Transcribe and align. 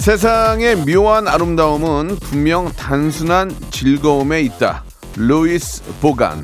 세상의 0.00 0.76
묘한 0.86 1.28
아름다움은 1.28 2.16
분명 2.20 2.72
단순한 2.72 3.54
즐거움에 3.70 4.40
있다 4.40 4.82
루이스 5.14 5.82
보간 6.00 6.42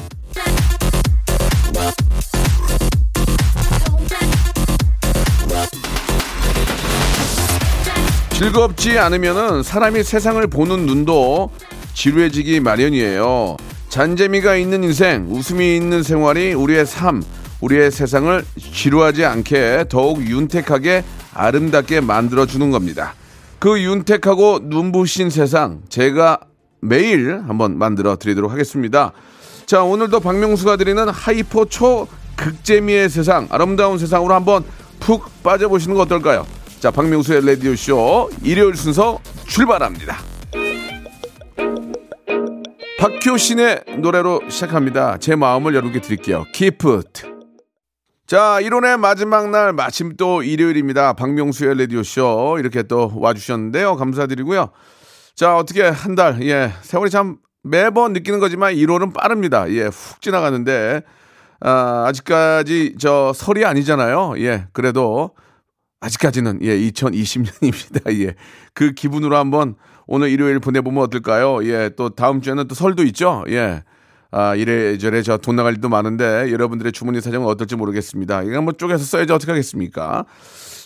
즐겁지 8.34 8.98
않으면은 8.98 9.62
사람이 9.62 10.02
세상을 10.02 10.46
보는 10.48 10.84
눈도 10.84 11.50
지루해지기 11.94 12.60
마련이에요. 12.60 13.56
잔재미가 13.88 14.56
있는 14.56 14.84
인생, 14.84 15.26
웃음이 15.30 15.74
있는 15.74 16.02
생활이 16.02 16.52
우리의 16.52 16.84
삶, 16.84 17.22
우리의 17.62 17.90
세상을 17.90 18.44
지루하지 18.58 19.24
않게 19.24 19.86
더욱 19.88 20.20
윤택하게 20.26 21.02
아름답게 21.32 22.02
만들어주는 22.02 22.70
겁니다. 22.70 23.14
그 23.58 23.80
윤택하고 23.80 24.60
눈부신 24.62 25.30
세상, 25.30 25.82
제가 25.88 26.40
매일 26.80 27.42
한번 27.46 27.78
만들어 27.78 28.16
드리도록 28.16 28.52
하겠습니다. 28.52 29.12
자, 29.64 29.82
오늘도 29.82 30.20
박명수가 30.20 30.76
드리는 30.76 31.08
hyper 31.08 31.64
초 31.64 32.06
극재미의 32.36 33.08
세상, 33.08 33.48
아름다운 33.50 33.98
세상으로 33.98 34.34
한번 34.34 34.64
푹 35.00 35.42
빠져보시는 35.42 35.96
거 35.96 36.02
어떨까요? 36.02 36.46
자, 36.80 36.90
박명수의 36.90 37.46
라디오쇼 37.46 38.30
일요일 38.44 38.76
순서 38.76 39.18
출발합니다. 39.46 40.18
박효신의 42.98 43.84
노래로 43.98 44.42
시작합니다. 44.48 45.18
제 45.18 45.34
마음을 45.34 45.74
여러분께 45.74 46.00
드릴게요. 46.00 46.44
It. 46.60 47.35
자, 48.26 48.58
1월의 48.60 48.98
마지막 48.98 49.50
날 49.50 49.72
마침 49.72 50.16
또 50.16 50.42
일요일입니다. 50.42 51.12
박명수의 51.12 51.78
라디오쇼 51.78 52.56
이렇게 52.58 52.82
또 52.82 53.12
와주셨는데요. 53.14 53.94
감사드리고요. 53.94 54.70
자, 55.36 55.56
어떻게 55.56 55.82
한 55.82 56.16
달, 56.16 56.42
예, 56.42 56.72
세월이 56.82 57.10
참 57.10 57.36
매번 57.62 58.14
느끼는 58.14 58.40
거지만 58.40 58.74
1월은 58.74 59.14
빠릅니다. 59.14 59.70
예, 59.70 59.84
훅 59.84 60.20
지나가는데, 60.20 61.02
아, 61.60 62.06
아직까지 62.08 62.96
저 62.98 63.32
설이 63.32 63.64
아니잖아요. 63.64 64.34
예, 64.38 64.66
그래도 64.72 65.30
아직까지는 66.00 66.58
예 66.62 66.76
2020년입니다. 66.76 68.10
예. 68.26 68.34
그 68.74 68.90
기분으로 68.90 69.36
한번 69.36 69.76
오늘 70.08 70.30
일요일 70.30 70.58
보내보면 70.58 71.04
어떨까요? 71.04 71.64
예. 71.64 71.90
또 71.96 72.10
다음 72.10 72.40
주에는 72.40 72.66
또 72.66 72.74
설도 72.74 73.04
있죠. 73.04 73.44
예. 73.50 73.84
아, 74.38 74.54
이래저래 74.54 75.22
저 75.22 75.38
돈 75.38 75.56
나갈 75.56 75.72
일도 75.74 75.88
많은데 75.88 76.52
여러분들의 76.52 76.92
주머니 76.92 77.22
사정은 77.22 77.48
어떨지 77.48 77.74
모르겠습니다. 77.74 78.42
이거 78.42 78.56
한번 78.58 78.74
쪼개서 78.76 79.02
써야지 79.02 79.32
어떻게 79.32 79.50
하겠습니까? 79.52 80.26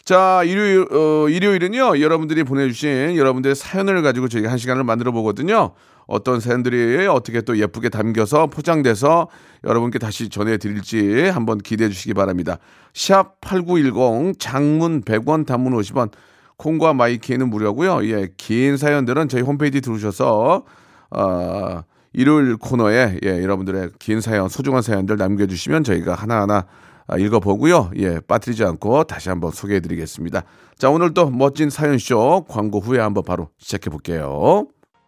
자, 0.04 0.42
일요일, 0.44 0.86
어, 0.92 1.28
일요일은요, 1.28 2.00
여러분들이 2.00 2.44
보내주신 2.44 3.16
여러분들의 3.16 3.56
사연을 3.56 4.02
가지고 4.02 4.28
저희가 4.28 4.52
한 4.52 4.56
시간을 4.56 4.84
만들어 4.84 5.10
보거든요. 5.10 5.72
어떤 6.06 6.38
사연들이 6.38 7.08
어떻게 7.08 7.40
또 7.40 7.58
예쁘게 7.58 7.88
담겨서 7.88 8.46
포장돼서 8.46 9.26
여러분께 9.64 9.98
다시 9.98 10.28
전해드릴지 10.28 11.30
한번 11.30 11.58
기대해 11.58 11.90
주시기 11.90 12.14
바랍니다. 12.14 12.58
샵 12.94 13.40
8910 13.40 14.38
장문 14.38 15.02
100원 15.02 15.44
단문 15.44 15.72
50원 15.72 16.12
콩과 16.56 16.94
마이케이는 16.94 17.50
무료고요. 17.50 18.06
예, 18.10 18.28
긴 18.36 18.76
사연들은 18.76 19.28
저희 19.28 19.42
홈페이지 19.42 19.80
들어오셔서 19.80 20.64
어, 21.10 21.82
일요일 22.12 22.56
코너에 22.56 23.18
예, 23.24 23.42
여러분들의 23.42 23.90
긴 23.98 24.20
사연, 24.20 24.48
소중한 24.48 24.82
사연들 24.82 25.16
남겨주시면 25.16 25.84
저희가 25.84 26.14
하나하나 26.14 26.66
아, 27.06 27.16
읽어보고요. 27.18 27.90
예, 27.96 28.20
빠뜨리지 28.20 28.64
않고 28.64 29.04
다시 29.04 29.28
한번 29.28 29.50
소개해드리겠습니다. 29.50 30.44
자, 30.78 30.90
오늘 30.90 31.12
또 31.12 31.28
멋진 31.28 31.68
사연쇼 31.68 32.46
광고 32.48 32.78
후에 32.78 33.00
한번 33.00 33.24
바로 33.24 33.48
시작해 33.58 33.90
볼게요. 33.90 34.66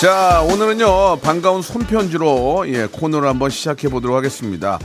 자, 0.00 0.40
오늘은요, 0.50 1.18
반가운 1.20 1.60
손편지로, 1.60 2.64
예, 2.68 2.86
코너를 2.86 3.28
한번 3.28 3.50
시작해 3.50 3.90
보도록 3.90 4.16
하겠습니다. 4.16 4.78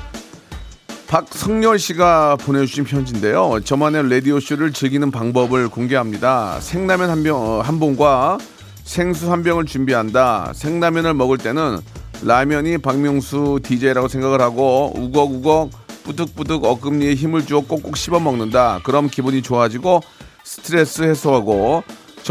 박성열 1.08 1.80
씨가 1.80 2.36
보내주신 2.36 2.84
편지인데요. 2.84 3.62
저만의 3.64 4.10
라디오쇼를 4.10 4.74
즐기는 4.74 5.10
방법을 5.12 5.70
공개합니다. 5.70 6.60
생라면 6.60 7.10
한 7.10 7.24
병, 7.24 7.38
어, 7.38 7.62
한 7.62 7.80
봉과 7.80 8.40
생수 8.84 9.32
한 9.32 9.42
병을 9.42 9.64
준비한다. 9.64 10.52
생라면을 10.54 11.14
먹을 11.14 11.38
때는 11.38 11.80
라면이 12.22 12.80
박명수 12.80 13.62
DJ라고 13.64 14.10
생각을 14.10 14.42
하고 14.42 14.92
우걱우걱 14.98 15.70
뿌득뿌득 16.04 16.66
어금니에 16.66 17.14
힘을 17.14 17.46
주어 17.46 17.62
꼭꼭 17.62 17.96
씹어 17.96 18.20
먹는다. 18.20 18.82
그럼 18.84 19.08
기분이 19.08 19.42
좋아지고 19.42 20.02
스트레스 20.44 21.04
해소하고 21.04 21.86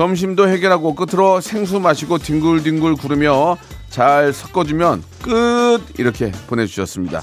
점심도 0.04 0.48
해결하고 0.48 0.96
끝으로 0.96 1.40
생수 1.40 1.78
마시고 1.78 2.18
뒹굴뒹굴 2.18 2.96
구르며 2.96 3.56
잘 3.90 4.32
섞어주면 4.32 5.04
끝 5.22 5.80
이렇게 5.98 6.32
보내주셨습니다. 6.48 7.22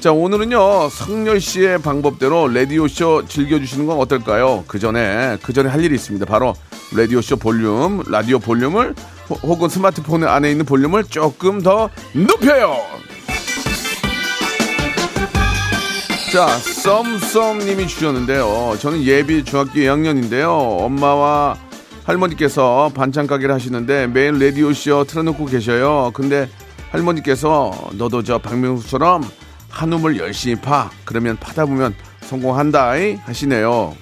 자 0.00 0.10
오늘은요 0.12 0.88
성렬 0.88 1.38
씨의 1.38 1.82
방법대로 1.82 2.48
라디오 2.48 2.88
쇼 2.88 3.26
즐겨주시는 3.28 3.86
건 3.86 3.98
어떨까요? 3.98 4.64
그 4.66 4.78
전에 4.78 5.36
그 5.42 5.52
전에 5.52 5.68
할 5.68 5.84
일이 5.84 5.96
있습니다. 5.96 6.24
바로 6.24 6.54
라디오 6.96 7.20
쇼 7.20 7.36
볼륨 7.36 8.02
라디오 8.08 8.38
볼륨을 8.38 8.94
호- 9.28 9.34
혹은 9.46 9.68
스마트폰 9.68 10.24
안에 10.24 10.50
있는 10.50 10.64
볼륨을 10.64 11.04
조금 11.04 11.60
더 11.60 11.90
높여요. 12.14 12.74
자, 16.32 16.46
썸썸님이 16.58 17.86
주셨는데요. 17.86 18.76
저는 18.80 19.02
예비 19.02 19.44
중학교 19.44 19.72
2학년인데요. 19.72 20.78
엄마와 20.82 21.56
할머니께서 22.08 22.90
반찬 22.94 23.26
가게를 23.26 23.54
하시는데 23.54 24.06
매일 24.06 24.38
라디오 24.38 24.72
쇼 24.72 25.04
틀어놓고 25.04 25.44
계셔요. 25.44 26.10
근데 26.14 26.48
할머니께서 26.90 27.90
너도 27.92 28.22
저 28.22 28.38
박명수처럼 28.38 29.28
한우물 29.68 30.16
열심히 30.18 30.56
파. 30.56 30.90
그러면 31.04 31.36
파다 31.38 31.66
보면 31.66 31.94
성공한다. 32.22 32.92
하시네요. 33.24 33.94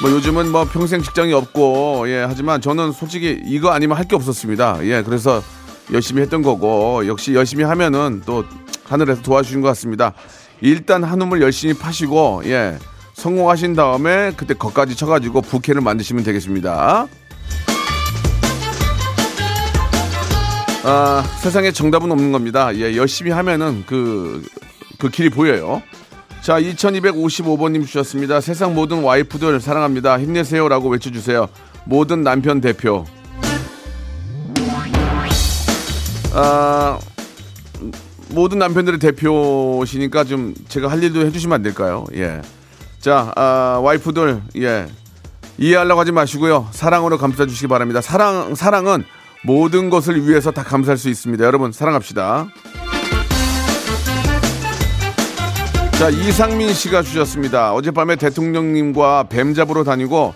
뭐 0.00 0.10
요즘은 0.10 0.50
뭐 0.50 0.64
평생 0.64 1.02
직장이 1.02 1.34
없고 1.34 2.04
예 2.08 2.24
하지만 2.26 2.62
저는 2.62 2.92
솔직히 2.92 3.40
이거 3.44 3.72
아니면 3.72 3.98
할 3.98 4.06
게 4.08 4.16
없었습니다. 4.16 4.78
예 4.86 5.02
그래서 5.02 5.42
열심히 5.92 6.22
했던 6.22 6.40
거고 6.40 7.06
역시 7.06 7.34
열심히 7.34 7.62
하면은 7.64 8.22
또 8.24 8.44
하늘에서 8.84 9.20
도와주신 9.20 9.60
것 9.60 9.68
같습니다. 9.68 10.14
일단 10.62 11.04
한우물 11.04 11.42
열심히 11.42 11.74
파시고 11.74 12.42
예 12.46 12.78
성공하신 13.24 13.74
다음에 13.74 14.32
그때 14.36 14.54
거까지 14.54 14.94
쳐가지고 14.96 15.40
부캐를 15.40 15.80
만드시면 15.80 16.24
되겠습니다. 16.24 17.06
아 20.86 21.24
세상에 21.40 21.72
정답은 21.72 22.12
없는 22.12 22.32
겁니다. 22.32 22.74
예 22.76 22.96
열심히 22.96 23.30
하면은 23.30 23.84
그 23.86 24.42
그 24.98 25.10
길이 25.10 25.28
보여요. 25.28 25.82
자, 26.40 26.60
2255번님 26.60 27.86
주셨습니다. 27.86 28.40
세상 28.40 28.74
모든 28.74 29.02
와이프들 29.02 29.60
사랑합니다. 29.60 30.18
힘내세요 30.18 30.68
라고 30.68 30.88
외쳐주세요. 30.88 31.48
모든 31.84 32.22
남편 32.22 32.60
대표. 32.60 33.04
아, 36.32 36.98
모든 38.30 38.58
남편들의 38.58 38.98
대표시니까 38.98 40.24
좀 40.24 40.54
제가 40.68 40.90
할 40.90 41.02
일도 41.02 41.24
해주시면 41.26 41.54
안 41.54 41.62
될까요? 41.62 42.04
예. 42.14 42.40
자, 43.04 43.30
아, 43.36 43.80
와이프들, 43.82 44.40
예. 44.62 44.86
이해하려고 45.58 46.00
하지 46.00 46.10
마시고요. 46.10 46.68
사랑으로 46.70 47.18
감싸주시기 47.18 47.68
바랍니다. 47.68 48.00
사랑, 48.00 48.54
사랑은 48.54 49.04
모든 49.42 49.90
것을 49.90 50.26
위해서 50.26 50.50
다 50.50 50.62
감사할 50.62 50.96
수 50.96 51.10
있습니다. 51.10 51.44
여러분, 51.44 51.70
사랑합시다. 51.70 52.46
자, 55.98 56.08
이상민 56.08 56.72
씨가 56.72 57.02
주셨습니다. 57.02 57.74
어젯밤에 57.74 58.16
대통령님과 58.16 59.24
뱀 59.28 59.52
잡으러 59.52 59.84
다니고 59.84 60.34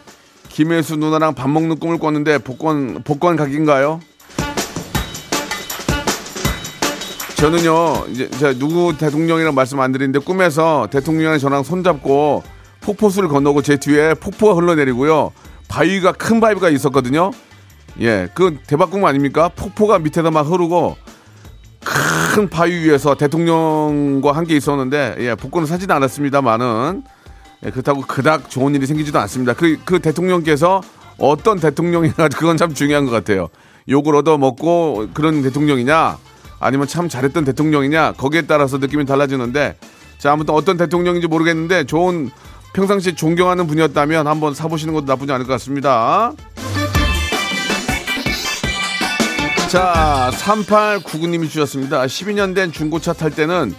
김혜수 0.50 0.96
누나랑 0.96 1.36
밥 1.36 1.48
먹는 1.48 1.78
꿈을 1.78 1.96
꿨는데 1.96 2.36
복권, 2.36 3.02
복권 3.02 3.36
각인가요? 3.36 3.98
저는요, 7.36 8.08
이제 8.10 8.58
누구 8.58 8.94
대통령이랑 8.98 9.54
말씀 9.54 9.80
안 9.80 9.90
드리는데 9.90 10.18
꿈에서 10.18 10.86
대통령이 10.90 11.38
저랑 11.38 11.62
손잡고 11.62 12.57
폭포수를 12.88 13.28
건너고 13.28 13.60
제 13.60 13.76
뒤에 13.76 14.14
폭포가 14.14 14.54
흘러내리고요. 14.54 15.32
바위가 15.68 16.12
큰 16.12 16.40
바위가 16.40 16.70
있었거든요. 16.70 17.32
예, 18.00 18.28
그 18.32 18.56
대박 18.66 18.90
꿈 18.90 19.04
아닙니까? 19.04 19.50
폭포가 19.54 19.98
밑에서 19.98 20.30
막 20.30 20.42
흐르고 20.48 20.96
큰 21.84 22.48
바위 22.48 22.72
위에서 22.84 23.14
대통령과 23.14 24.32
함께 24.32 24.56
있었는데 24.56 25.16
예, 25.18 25.34
복권을 25.34 25.66
사지는 25.68 25.94
않았습니다만은 25.96 27.02
예, 27.66 27.70
그렇다고 27.70 28.00
그닥 28.02 28.48
좋은 28.48 28.74
일이 28.74 28.86
생기지도 28.86 29.18
않습니다. 29.18 29.52
그, 29.52 29.78
그 29.84 29.98
대통령께서 29.98 30.80
어떤 31.18 31.60
대통령이냐 31.60 32.14
그건 32.38 32.56
참 32.56 32.72
중요한 32.72 33.04
것 33.04 33.10
같아요. 33.10 33.48
욕을 33.90 34.14
얻어 34.14 34.38
먹고 34.38 35.08
그런 35.12 35.42
대통령이냐 35.42 36.16
아니면 36.58 36.86
참 36.86 37.10
잘했던 37.10 37.44
대통령이냐 37.44 38.12
거기에 38.12 38.42
따라서 38.42 38.78
느낌이 38.78 39.04
달라지는데 39.04 39.76
자 40.18 40.32
아무튼 40.32 40.54
어떤 40.54 40.78
대통령인지 40.78 41.26
모르겠는데 41.26 41.84
좋은 41.84 42.30
평상시 42.72 43.14
존경하는 43.14 43.66
분이었다면 43.66 44.26
한번 44.26 44.54
사보시는 44.54 44.94
것도 44.94 45.06
나쁘지 45.06 45.32
않을 45.32 45.46
것 45.46 45.52
같습니다. 45.54 46.32
자, 49.70 50.30
3899님이 50.34 51.48
주셨습니다. 51.50 52.04
12년 52.06 52.54
된 52.54 52.72
중고차 52.72 53.12
탈 53.12 53.30
때는 53.30 53.74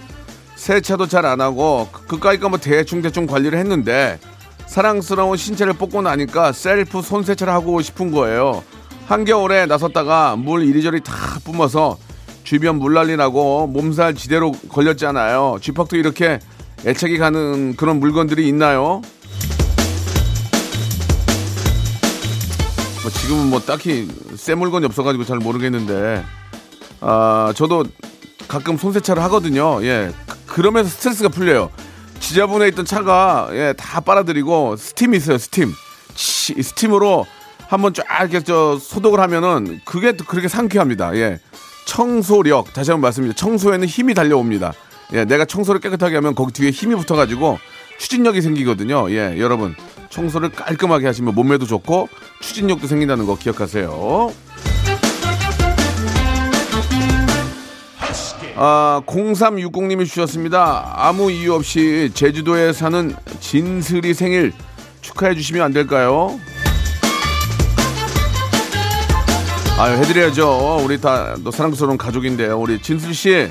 세차도 0.56 1.08
잘 1.08 1.26
안 1.26 1.42
하고 1.42 1.88
그까이까 2.08 2.50
뭐 2.50 2.60
대충 2.60 3.02
대충 3.02 3.26
관리를 3.26 3.58
했는데 3.58 4.20
사랑스러운 4.68 5.36
신체를 5.38 5.74
뽑고 5.74 6.02
나니까 6.04 6.52
셀프 6.52 7.02
손세차를 7.02 7.52
하고 7.52 7.82
싶은 7.82 8.12
거예요. 8.12 8.64
한겨울에 9.08 9.66
나섰다가 9.66 10.36
물 10.36 10.64
이리저리 10.64 11.02
다 11.02 11.14
뿜어서 11.44 11.98
주변 12.44 12.76
물난리 12.76 13.16
나고 13.18 13.66
몸살 13.68 14.14
지대로 14.14 14.52
걸렸잖아요. 14.70 15.58
쥐팍도 15.62 15.98
이렇게 15.98 16.40
애착이 16.86 17.18
가는 17.18 17.76
그런 17.76 18.00
물건들이 18.00 18.48
있나요? 18.48 19.02
뭐 23.02 23.12
지금은 23.12 23.50
뭐 23.50 23.60
딱히 23.62 24.08
새 24.36 24.56
물건이 24.56 24.86
없어가지고 24.86 25.24
잘 25.26 25.38
모르겠는데 25.38 26.24
아 27.02 27.54
저도 27.56 27.86
가끔 28.48 28.78
손세차를 28.78 29.22
하거든요. 29.24 29.84
예 29.86 30.12
그러면서 30.48 30.90
스트레스가 30.90 31.30
풀려요. 31.30 31.70
지저분해 32.20 32.68
있던 32.70 32.86
차가 32.86 33.50
예 33.54 33.74
다 33.78 34.00
빨아들이고 34.02 34.76
스팀이 34.76 35.18
있어요. 35.18 35.38
스팀 35.38 35.74
치, 36.16 36.62
스팀으로 36.62 37.26
한번 37.68 37.94
쫙 37.94 38.04
이렇게 38.22 38.42
저 38.44 38.78
소독을 38.80 39.20
하면은 39.22 39.80
그게 39.86 40.14
또 40.14 40.26
그렇게 40.26 40.48
상쾌합니다. 40.48 41.16
예 41.16 41.40
청소력 41.86 42.74
다시 42.74 42.92
한번 42.92 43.02
말씀드립니다. 43.08 43.40
청소에는 43.40 43.88
힘이 43.88 44.14
달려옵니다. 44.14 44.74
예 45.14 45.26
내가 45.26 45.46
청소를 45.46 45.82
깨끗하게 45.82 46.16
하면 46.16 46.36
거기 46.36 46.54
뒤에 46.54 46.70
힘이 46.72 46.96
붙어가지고 46.96 47.60
추진력이 47.98 48.42
생기거든요. 48.42 49.12
예 49.12 49.40
여러분 49.40 49.76
청소를 50.10 50.50
깔끔하게 50.50 51.06
하시면 51.08 51.36
몸매도 51.36 51.66
좋고 51.66 52.10
추진력도 52.42 52.88
생긴다는 52.88 53.26
거 53.26 53.38
기억하세요. 53.38 54.32
아, 58.62 59.02
0360님이 59.06 60.06
주셨습니다. 60.06 60.94
아무 60.98 61.32
이유 61.32 61.54
없이 61.54 62.12
제주도에 62.14 62.74
사는 62.74 63.16
진슬이 63.40 64.14
생일 64.14 64.52
축하해 65.00 65.34
주시면 65.34 65.62
안 65.62 65.72
될까요? 65.72 66.38
아유, 69.78 69.96
해드려야죠. 69.96 70.82
우리 70.84 71.00
다 71.00 71.38
사랑스러운 71.54 71.98
가족인데, 71.98 72.48
우리 72.48 72.82
진슬 72.82 73.14
씨 73.14 73.50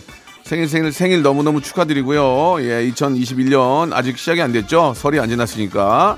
생일 0.49 0.67
생일 0.67 0.93
생일 0.93 1.21
너무너무 1.21 1.61
축하드리고요. 1.61 2.63
예, 2.63 2.91
2021년 2.91 3.93
아직 3.93 4.17
시작이 4.17 4.41
안 4.41 4.51
됐죠? 4.51 4.95
설이 4.97 5.21
안 5.21 5.29
지났으니까 5.29 6.17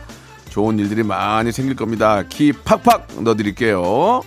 좋은 0.50 0.78
일들이 0.78 1.02
많이 1.02 1.50
생길 1.50 1.74
겁니다. 1.74 2.22
키 2.28 2.52
팍팍 2.52 3.08
넣어드릴게요. 3.24 4.22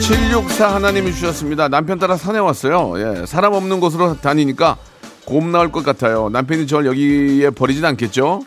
764 0.00 0.76
하나님이 0.76 1.12
주셨습니다. 1.14 1.66
남편 1.66 1.98
따라 1.98 2.16
산에 2.16 2.38
왔어요. 2.38 2.92
예, 3.00 3.26
사람 3.26 3.52
없는 3.54 3.80
곳으로 3.80 4.16
다니니까 4.20 4.76
곰 5.24 5.50
나올 5.50 5.72
것 5.72 5.84
같아요. 5.84 6.28
남편이 6.28 6.68
저를 6.68 6.86
여기에 6.86 7.50
버리진 7.50 7.84
않겠죠? 7.84 8.42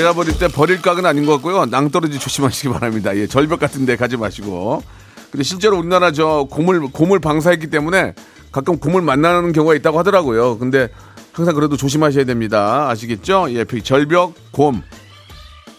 제가 0.00 0.14
버릴 0.14 0.38
때 0.38 0.48
버릴 0.48 0.80
각은 0.80 1.04
아닌 1.04 1.26
것 1.26 1.32
같고요. 1.32 1.66
낭떠러지 1.66 2.18
조심하시기 2.18 2.70
바랍니다. 2.70 3.14
예, 3.18 3.26
절벽 3.26 3.60
같은 3.60 3.84
데 3.84 3.96
가지 3.96 4.16
마시고. 4.16 4.82
근데 5.30 5.44
실제로 5.44 5.76
우리나라 5.76 6.10
저 6.10 6.46
곰을, 6.50 6.88
곰을 6.90 7.18
방사했기 7.18 7.66
때문에 7.66 8.14
가끔 8.50 8.78
곰을 8.78 9.02
만나는 9.02 9.52
경우가 9.52 9.74
있다고 9.74 9.98
하더라고요. 9.98 10.56
근데 10.56 10.88
항상 11.32 11.54
그래도 11.54 11.76
조심하셔야 11.76 12.24
됩니다. 12.24 12.88
아시겠죠? 12.88 13.48
예, 13.50 13.66
절벽, 13.84 14.32
곰. 14.52 14.82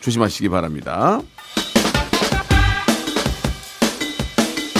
조심하시기 0.01 0.50
바랍니다. 0.50 1.19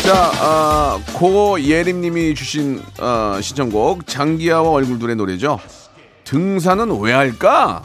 자, 0.04 0.32
아, 0.40 1.00
고예림 1.14 2.02
님이 2.02 2.36
주신 2.36 2.80
어, 3.00 3.40
신청곡 3.42 4.06
장기하와 4.06 4.70
얼굴들의 4.70 5.16
노래죠. 5.16 5.60
등산은 6.26 7.00
왜 7.00 7.12
할까? 7.12 7.82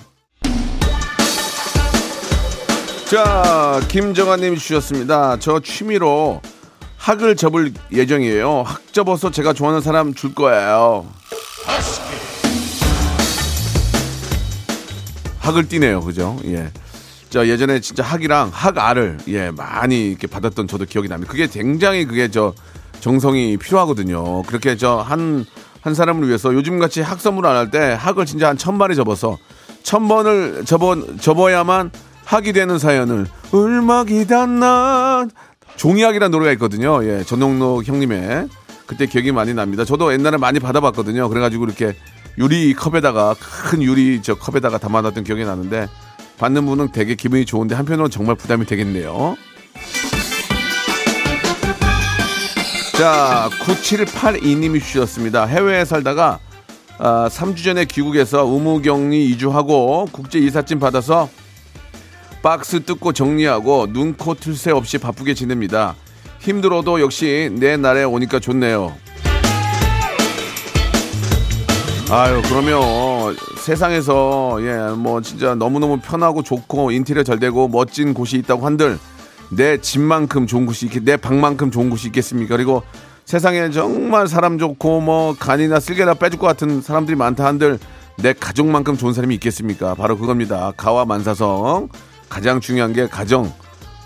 자, 3.06 3.80
김정아님이 3.88 4.58
주셨습니다. 4.58 5.36
저 5.38 5.60
취미로 5.60 6.40
학을 6.96 7.36
접을 7.36 7.72
예정이에요. 7.92 8.62
학 8.66 8.92
접어서 8.92 9.30
제가 9.30 9.52
좋아하는 9.52 9.80
사람 9.80 10.12
줄 10.14 10.34
거예요. 10.34 11.06
학을 15.38 15.68
띠네요, 15.68 16.00
그죠? 16.00 16.36
예. 16.46 16.70
저 17.30 17.46
예전에 17.46 17.80
진짜 17.80 18.02
학이랑 18.02 18.50
학알을 18.52 19.18
예 19.28 19.50
많이 19.50 20.08
이렇게 20.10 20.26
받았던 20.26 20.66
저도 20.66 20.84
기억이 20.86 21.08
납니다. 21.08 21.30
그게 21.30 21.46
굉장히 21.46 22.04
그게 22.06 22.28
저 22.30 22.54
정성이 23.00 23.56
필요하거든요. 23.56 24.42
그렇게 24.42 24.76
저 24.76 25.02
한 25.02 25.44
한 25.82 25.94
사람을 25.94 26.26
위해서 26.26 26.52
요즘 26.52 26.80
같이 26.80 27.00
학 27.00 27.20
선물 27.20 27.46
안 27.46 27.54
할 27.54 27.70
때 27.70 27.78
학을 27.96 28.26
진짜 28.26 28.48
한 28.48 28.56
천 28.56 28.76
마리 28.76 28.96
접어서 28.96 29.38
천 29.84 30.08
번을 30.08 30.64
접어 30.64 30.96
접어야만 31.20 31.92
학이 32.26 32.52
되는 32.52 32.78
사연을 32.78 33.26
울먹이던 33.52 34.60
종이학이라는 35.76 36.30
노래가 36.32 36.52
있거든요. 36.52 37.04
예, 37.04 37.22
전용록 37.22 37.86
형님의 37.86 38.48
그때 38.86 39.06
기억이 39.06 39.30
많이 39.30 39.54
납니다. 39.54 39.84
저도 39.84 40.12
옛날에 40.12 40.36
많이 40.36 40.58
받아봤거든요. 40.58 41.28
그래가지고 41.28 41.64
이렇게 41.64 41.94
유리 42.38 42.74
컵에다가 42.74 43.36
큰 43.38 43.82
유리 43.82 44.20
저 44.22 44.34
컵에다가 44.34 44.78
담아놨던 44.78 45.22
기억이 45.22 45.44
나는데 45.44 45.88
받는 46.38 46.66
분은 46.66 46.92
되게 46.92 47.14
기분이 47.14 47.46
좋은데 47.46 47.76
한편으로는 47.76 48.10
정말 48.10 48.34
부담이 48.34 48.66
되겠네요. 48.66 49.36
자, 52.98 53.48
9782님이 53.62 54.82
주셨습니다. 54.82 55.46
해외에 55.46 55.84
살다가 55.84 56.40
아, 56.98 57.28
3주 57.30 57.62
전에 57.62 57.84
귀국해서 57.84 58.46
의무격리 58.46 59.26
이주하고 59.30 60.08
국제 60.10 60.38
이삿짐 60.40 60.80
받아서 60.80 61.28
박스 62.46 62.84
뜯고 62.84 63.12
정리하고 63.12 63.88
눈코 63.90 64.34
틀 64.34 64.54
새 64.54 64.70
없이 64.70 64.98
바쁘게 64.98 65.34
지냅니다. 65.34 65.96
힘들어도 66.38 67.00
역시 67.00 67.50
내 67.52 67.76
날에 67.76 68.04
오니까 68.04 68.38
좋네요. 68.38 68.94
아유 72.08 72.40
그러면 72.48 73.34
세상에서 73.58 74.58
예 74.60 74.94
뭐 74.94 75.20
진짜 75.22 75.56
너무너무 75.56 75.98
편하고 75.98 76.44
좋고 76.44 76.92
인테리어 76.92 77.24
잘 77.24 77.40
되고 77.40 77.66
멋진 77.66 78.14
곳이 78.14 78.36
있다고 78.36 78.64
한들 78.64 78.96
내 79.50 79.78
집만큼 79.78 80.46
좋은 80.46 80.66
곳이 80.66 80.86
있겠 80.86 81.02
내 81.02 81.16
방만큼 81.16 81.72
좋은 81.72 81.90
곳이 81.90 82.06
있겠습니까 82.06 82.56
그리고 82.56 82.84
세상에 83.24 83.70
정말 83.70 84.28
사람 84.28 84.56
좋고 84.58 85.00
뭐 85.00 85.34
간이나 85.36 85.80
쓸개나 85.80 86.14
빼줄 86.14 86.38
것 86.38 86.46
같은 86.46 86.80
사람들이 86.80 87.16
많다 87.16 87.44
한들 87.44 87.80
내 88.18 88.32
가족만큼 88.32 88.96
좋은 88.96 89.12
사람이 89.12 89.34
있겠습니까 89.34 89.96
바로 89.96 90.16
그겁니다 90.16 90.72
가와 90.76 91.04
만사성 91.04 91.88
가장 92.28 92.60
중요한 92.60 92.92
게 92.92 93.06
가정 93.06 93.52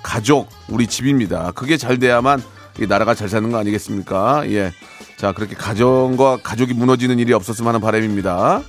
가족, 0.02 0.48
우리 0.68 0.86
집입니다. 0.86 1.52
그게 1.54 1.76
잘 1.76 1.98
돼야만 1.98 2.42
이 2.80 2.86
나라가 2.86 3.14
잘 3.14 3.28
사는 3.28 3.50
거 3.50 3.58
아니겠습니까? 3.58 4.48
예. 4.50 4.72
자, 5.16 5.32
그렇게 5.32 5.54
가정과 5.54 6.38
가족이 6.42 6.72
무너지는 6.74 7.18
일이 7.18 7.32
없었으면 7.32 7.68
하는 7.68 7.80
바람입니다. 7.80 8.62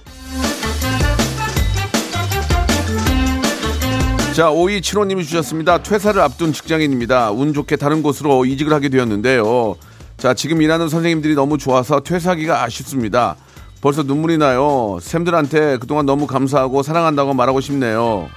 자, 4.35 4.49
5275님이 4.49 5.23
주셨습니다. 5.23 5.83
퇴사를 5.83 6.19
앞둔 6.21 6.53
직장인입니다. 6.53 7.31
운 7.31 7.53
좋게 7.53 7.75
다른 7.75 8.01
곳으로 8.01 8.45
이직을 8.45 8.73
하게 8.73 8.89
되었는데요. 8.89 9.75
자, 10.17 10.33
지금 10.33 10.61
일하는 10.61 10.87
선생님들이 10.87 11.35
너무 11.35 11.57
좋아서 11.57 12.01
퇴사하기가 12.01 12.63
아쉽습니다. 12.63 13.35
벌써 13.81 14.03
눈물이 14.03 14.37
나요. 14.37 14.99
쌤들한테 15.01 15.77
그동안 15.77 16.05
너무 16.05 16.27
감사하고 16.27 16.83
사랑한다고 16.83 17.33
말하고 17.33 17.59
싶네요. 17.61 18.29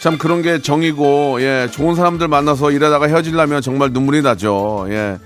참 0.00 0.16
그런 0.16 0.42
게 0.42 0.62
정이고, 0.62 1.38
예, 1.42 1.68
좋은 1.72 1.94
사람들 1.96 2.28
만나서 2.28 2.70
일하다가 2.70 3.06
헤어지려면 3.08 3.62
정말 3.62 3.90
눈물이 3.92 4.22
나죠. 4.22 4.86
예. 4.90 5.18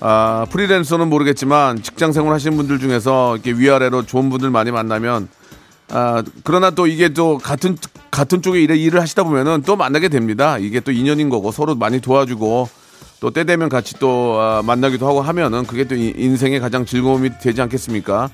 아, 0.00 0.46
프리랜서는 0.50 1.08
모르겠지만 1.08 1.82
직장 1.82 2.12
생활 2.12 2.34
하시는 2.34 2.56
분들 2.56 2.78
중에서 2.78 3.36
이렇게 3.36 3.52
위아래로 3.58 4.04
좋은 4.04 4.28
분들 4.30 4.50
많이 4.50 4.70
만나면 4.70 5.28
아, 5.90 6.22
그러나 6.44 6.70
또 6.70 6.86
이게 6.86 7.10
또 7.10 7.38
같은, 7.38 7.76
같은 8.10 8.42
쪽에 8.42 8.60
일을, 8.62 8.76
일을 8.76 9.00
하시다 9.00 9.24
보면은 9.24 9.62
또 9.64 9.76
만나게 9.76 10.08
됩니다. 10.08 10.58
이게 10.58 10.80
또 10.80 10.92
인연인 10.92 11.28
거고 11.30 11.50
서로 11.52 11.74
많이 11.74 12.00
도와주고 12.00 12.68
또 13.20 13.30
때 13.30 13.44
되면 13.44 13.68
같이 13.70 13.94
또 13.98 14.38
아, 14.38 14.62
만나기도 14.64 15.06
하고 15.08 15.22
하면은 15.22 15.64
그게 15.66 15.84
또 15.84 15.94
이- 15.94 16.12
인생의 16.16 16.60
가장 16.60 16.84
즐거움이 16.84 17.30
되지 17.42 17.62
않겠습니까? 17.62 18.28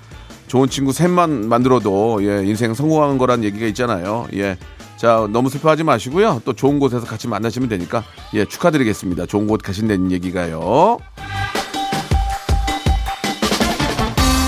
좋은 0.49 0.69
친구 0.69 0.93
셋만 0.93 1.49
만들어도 1.49 2.19
예, 2.25 2.45
인생 2.45 2.75
성공한 2.75 3.19
거란 3.19 3.45
얘기가 3.45 3.67
있잖아요. 3.67 4.27
예. 4.35 4.57
자, 5.03 5.27
너무 5.31 5.51
슬퍼하지 5.51 5.83
마시고요. 5.83 6.41
또 6.45 6.53
좋은 6.53 6.79
곳에서 6.79 7.05
같이 7.05 7.27
만나시면 7.27 7.69
되니까 7.69 8.05
예, 8.35 8.45
축하드리겠습니다. 8.45 9.27
좋은 9.27 9.49
곳 9.49 9.61
가신다는 9.61 10.13
얘기가요. 10.13 10.99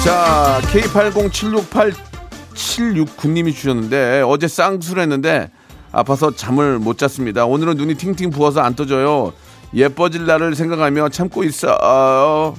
자, 0.04 0.60
K80768769님이 0.62 3.52
주셨는데 3.52 4.22
어제 4.24 4.46
쌍수를 4.46 5.02
했는데 5.02 5.50
아파서 5.90 6.30
잠을 6.30 6.78
못 6.78 6.98
잤습니다. 6.98 7.46
오늘은 7.46 7.76
눈이 7.76 7.96
팅팅 7.96 8.30
부어서 8.30 8.60
안 8.60 8.76
떠져요. 8.76 9.32
예뻐질 9.74 10.24
날을 10.24 10.54
생각하며 10.54 11.08
참고 11.08 11.42
있어 11.42 12.54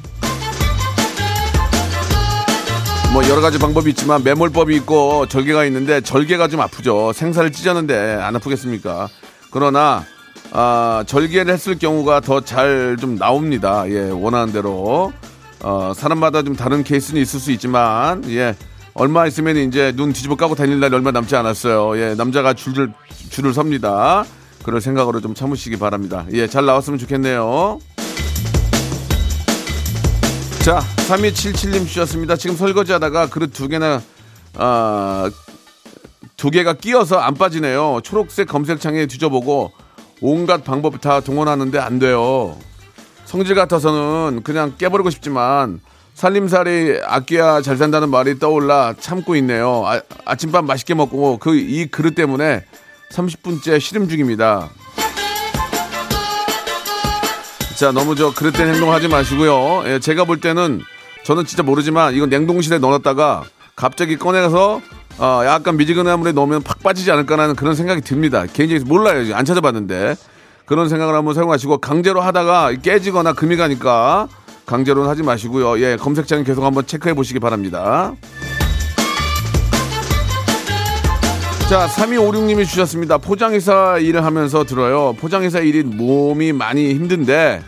뭐 3.15 3.24
여러 3.29 3.39
가지 3.39 3.57
방법이 3.57 3.91
있지만 3.91 4.25
매몰법이 4.25 4.75
있고 4.75 5.25
절개가 5.27 5.63
있는데 5.67 6.01
절개가 6.01 6.50
좀 6.50 6.60
아프죠. 6.60 7.13
생사를 7.13 7.50
찢었는데 7.50 8.15
안 8.15 8.36
아프겠습니까? 8.36 9.07
그러나 9.51 10.03
아, 10.51 11.01
절개를 11.07 11.53
했을 11.53 11.79
경우가 11.79 12.19
더 12.19 12.41
잘 12.41 12.98
좀 13.00 13.17
나옵니다. 13.17 13.89
예, 13.89 14.10
원하는 14.10 14.51
대로. 14.51 15.13
어, 15.62 15.93
사람마다 15.95 16.43
좀 16.43 16.57
다른 16.57 16.84
케이스는 16.84 17.22
있을 17.22 17.39
수 17.39 17.53
있지만 17.53 18.29
예. 18.31 18.53
얼마 18.95 19.25
있으면 19.27 19.55
이제 19.55 19.93
눈 19.95 20.12
뒤집어 20.12 20.36
까고 20.36 20.55
다닐 20.55 20.81
날이 20.81 20.93
얼마 20.93 21.12
남지 21.12 21.38
않았어요. 21.38 21.98
예, 21.98 22.15
남자가 22.15 22.53
줄을 22.53 22.91
줄을 23.29 23.53
섭니다. 23.53 24.25
그럴 24.63 24.81
생각으로 24.81 25.22
좀 25.22 25.34
참으시기 25.34 25.77
바랍니다. 25.79 26.25
예, 26.34 26.48
잘 26.48 26.65
나왔으면 26.65 27.00
좋겠네요. 27.00 27.79
자, 30.65 30.81
3277님 31.07 31.88
주셨습니다. 31.88 32.35
지금 32.35 32.55
설거지 32.55 32.91
하다가 32.91 33.29
그릇 33.29 33.53
두 33.53 33.67
개나, 33.67 34.01
아, 34.55 35.29
두 36.35 36.50
개가 36.50 36.74
끼어서 36.74 37.17
안 37.19 37.35
빠지네요. 37.35 38.01
초록색 38.03 38.47
검색창에 38.47 39.05
뒤져보고 39.05 39.71
온갖 40.21 40.63
방법 40.63 41.00
다 41.01 41.19
동원하는데 41.19 41.77
안 41.79 42.00
돼요. 42.00 42.57
성질 43.25 43.55
같아서는 43.55 44.41
그냥 44.43 44.74
깨버리고 44.77 45.09
싶지만 45.09 45.79
살림살이 46.15 47.00
아껴야 47.05 47.62
잘 47.62 47.77
산다는 47.77 48.09
말이 48.09 48.39
떠올라 48.39 48.93
참고 49.00 49.35
있네요. 49.35 49.83
아, 49.85 50.01
아침밥 50.25 50.65
맛있게 50.65 50.93
먹고 50.95 51.38
그 51.38 51.55
이 51.55 51.85
그릇 51.88 52.15
때문에 52.15 52.65
30분째 53.12 53.79
시름 53.79 54.07
중입니다. 54.09 54.69
자, 57.75 57.91
너무 57.91 58.15
저 58.15 58.33
그릇된 58.33 58.74
행동하지 58.74 59.09
마시고요. 59.09 59.83
예, 59.85 60.00
제가 60.00 60.24
볼 60.24 60.39
때는 60.39 60.81
저는 61.25 61.46
진짜 61.46 61.63
모르지만 61.63 62.13
이건 62.13 62.29
냉동실에 62.29 62.77
넣어놨다가 62.77 63.44
갑자기 63.75 64.15
꺼내서 64.15 64.79
어, 65.17 65.41
약간 65.46 65.75
미지근한 65.75 66.20
물에 66.20 66.32
넣으면 66.34 66.62
팍 66.62 66.84
빠지지 66.84 67.10
않을까라는 67.12 67.55
그런 67.55 67.74
생각이 67.74 68.01
듭니다. 68.01 68.46
개인적으로 68.46 68.86
몰라요. 68.88 69.36
안 69.36 69.44
찾아봤는데. 69.44 70.15
그런 70.65 70.88
생각을 70.88 71.15
한번 71.15 71.34
사용하시고 71.34 71.79
강제로 71.79 72.22
하다가 72.22 72.74
깨지거나 72.82 73.34
금이 73.34 73.55
가니까 73.55 74.27
강제로는 74.65 75.10
하지 75.10 75.24
마시고요. 75.24 75.79
예, 75.79 75.96
검색창에 75.96 76.44
계속 76.44 76.63
한번 76.63 76.86
체크해 76.86 77.13
보시기 77.13 77.39
바랍니다. 77.39 78.13
자, 81.70 81.88
3256님이 81.88 82.67
주셨습니다. 82.67 83.17
포장회사 83.17 83.98
일을 83.98 84.24
하면서 84.24 84.63
들어요. 84.63 85.13
포장회사 85.20 85.60
일이 85.60 85.84
몸이 85.84 86.53
많이 86.53 86.94
힘든데, 86.94 87.62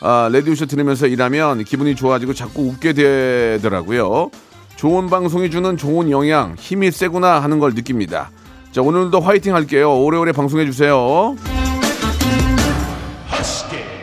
아, 0.00 0.28
레디오쇼 0.32 0.66
들으면서 0.66 1.06
일하면 1.06 1.64
기분이 1.64 1.94
좋아지고 1.94 2.34
자꾸 2.34 2.62
웃게 2.62 2.92
되더라고요. 2.92 4.30
좋은 4.76 5.10
방송이 5.10 5.50
주는 5.50 5.76
좋은 5.76 6.10
영향, 6.10 6.54
힘이 6.58 6.90
세구나 6.90 7.40
하는 7.40 7.58
걸 7.58 7.74
느낍니다. 7.74 8.30
자, 8.72 8.80
오늘도 8.80 9.20
화이팅 9.20 9.54
할게요. 9.54 10.02
오래오래 10.02 10.32
방송해 10.32 10.64
주세요. 10.64 11.36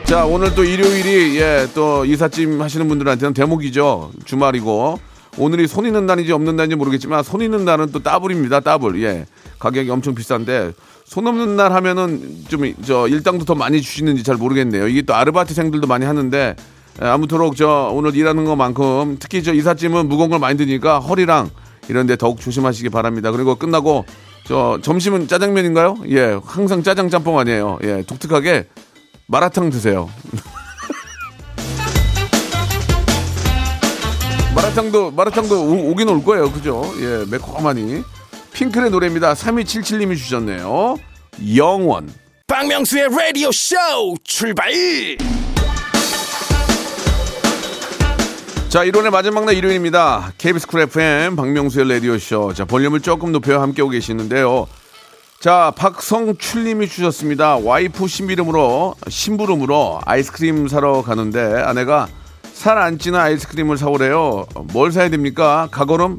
자, 0.03 0.25
오늘 0.25 0.53
또 0.55 0.63
일요일이, 0.63 1.37
예, 1.37 1.67
또 1.73 2.05
이삿짐 2.05 2.61
하시는 2.61 2.87
분들한테는 2.87 3.33
대목이죠. 3.33 4.11
주말이고. 4.23 4.99
오늘이 5.37 5.67
손 5.67 5.85
있는 5.85 6.05
날인지 6.05 6.31
없는 6.31 6.55
날인지 6.55 6.75
모르겠지만 6.75 7.23
손 7.23 7.41
있는 7.41 7.65
날은 7.65 7.91
또 7.91 8.01
따블입니다. 8.01 8.61
따블. 8.61 9.01
예. 9.03 9.25
가격이 9.59 9.89
엄청 9.89 10.15
비싼데 10.15 10.73
손 11.05 11.27
없는 11.27 11.55
날 11.55 11.71
하면은 11.73 12.43
좀 12.47 12.73
저 12.85 13.07
일당도 13.07 13.45
더 13.45 13.55
많이 13.55 13.81
주시는지 13.81 14.23
잘 14.23 14.35
모르겠네요. 14.35 14.87
이게 14.87 15.01
또 15.01 15.15
아르바이트생들도 15.15 15.87
많이 15.87 16.05
하는데 16.05 16.55
예, 17.01 17.05
아무쪼록 17.05 17.55
저 17.55 17.91
오늘 17.93 18.15
일하는 18.15 18.45
것만큼 18.45 19.17
특히 19.19 19.43
저 19.43 19.53
이삿짐은 19.53 20.07
무거운 20.09 20.29
걸 20.29 20.39
많이 20.39 20.57
드니까 20.57 20.99
허리랑 20.99 21.49
이런 21.89 22.07
데 22.07 22.15
더욱 22.15 22.39
조심하시기 22.39 22.89
바랍니다. 22.89 23.31
그리고 23.31 23.55
끝나고 23.55 24.05
저 24.45 24.79
점심은 24.81 25.27
짜장면인가요? 25.27 25.97
예. 26.09 26.39
항상 26.43 26.83
짜장 26.83 27.09
짬뽕 27.09 27.37
아니에요. 27.39 27.79
예. 27.83 28.03
독특하게 28.07 28.67
마라탕 29.27 29.69
드세요. 29.69 30.09
마라탕도 34.67 35.11
마라탕도 35.11 35.63
오, 35.63 35.91
오긴 35.91 36.09
올 36.09 36.23
거예요. 36.23 36.51
그죠? 36.51 36.83
예, 36.99 37.23
매콤하니. 37.31 38.03
핑클의 38.51 38.91
노래입니다. 38.91 39.33
3277님이 39.33 40.17
주셨네요. 40.17 40.97
영원. 41.55 42.13
박명수의 42.47 43.09
라디오 43.09 43.51
쇼 43.51 43.75
출발 44.23 44.71
자, 48.69 48.83
1월의 48.83 49.09
마지막 49.09 49.45
날 49.45 49.55
일요일입니다. 49.55 50.33
KBS 50.37 50.67
쿨 50.67 50.81
FM 50.81 51.37
박명수의 51.37 51.87
라디오 51.87 52.17
쇼. 52.17 52.53
자, 52.53 52.65
볼륨을 52.65 52.99
조금 52.99 53.31
높여 53.31 53.61
함께 53.61 53.81
오고 53.81 53.91
계시는데요. 53.91 54.67
자, 55.39 55.71
박성출님이 55.77 56.89
주셨습니다. 56.89 57.57
와이프 57.57 58.07
신비름으로, 58.07 58.95
심부름으로 59.07 60.01
아이스크림 60.05 60.67
사러 60.67 61.01
가는데 61.03 61.39
아내가 61.39 62.07
살 62.57 62.77
안 62.79 62.97
찌는 62.97 63.19
아이스크림을 63.19 63.77
사오래요. 63.77 64.47
뭘 64.73 64.91
사야 64.91 65.09
됩니까? 65.09 65.67
가거름? 65.71 66.17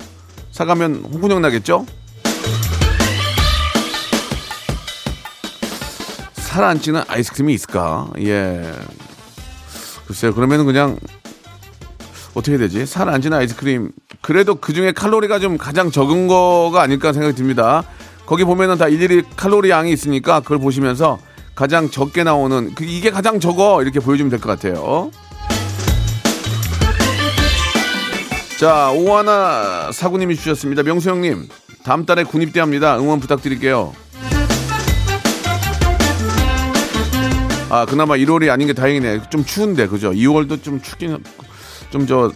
사가면 0.52 1.04
홍군형 1.12 1.42
나겠죠? 1.42 1.84
살 6.34 6.64
안 6.64 6.80
찌는 6.80 7.02
아이스크림이 7.08 7.52
있을까? 7.54 8.08
예. 8.20 8.72
글쎄요, 10.06 10.32
그러면 10.34 10.64
그냥 10.64 10.96
어떻게 12.34 12.56
되지? 12.56 12.86
살 12.86 13.08
안 13.08 13.20
찌는 13.20 13.36
아이스크림. 13.38 13.90
그래도 14.22 14.54
그 14.54 14.72
중에 14.72 14.92
칼로리가 14.92 15.40
좀 15.40 15.58
가장 15.58 15.90
적은 15.90 16.28
거가 16.28 16.80
아닐까 16.82 17.12
생각이 17.12 17.34
듭니다. 17.34 17.82
거기 18.26 18.44
보면은 18.44 18.78
다 18.78 18.86
일일이 18.88 19.22
칼로리 19.36 19.70
양이 19.70 19.92
있으니까 19.92 20.40
그걸 20.40 20.58
보시면서 20.58 21.18
가장 21.56 21.90
적게 21.90 22.22
나오는, 22.22 22.74
그 22.76 22.84
이게 22.84 23.10
가장 23.10 23.40
적어. 23.40 23.82
이렇게 23.82 23.98
보여주면 23.98 24.30
될 24.30 24.38
것 24.38 24.48
같아요. 24.48 25.10
자, 28.58 28.90
오하나 28.90 29.92
사구님이 29.92 30.34
주셨습니다. 30.34 30.82
명수 30.82 31.10
형님, 31.10 31.46
다음 31.84 32.04
달에 32.04 32.24
군입대합니다. 32.24 32.98
응원 32.98 33.20
부탁드릴게요. 33.20 33.92
아, 37.70 37.86
그나마 37.86 38.16
1월이 38.16 38.50
아닌 38.50 38.66
게 38.66 38.72
다행이네. 38.72 39.30
좀 39.30 39.44
추운데, 39.44 39.86
그죠? 39.86 40.10
2월도 40.10 40.60
좀 40.60 40.82
춥긴, 40.82 41.22
좀 41.90 42.08
저, 42.08 42.32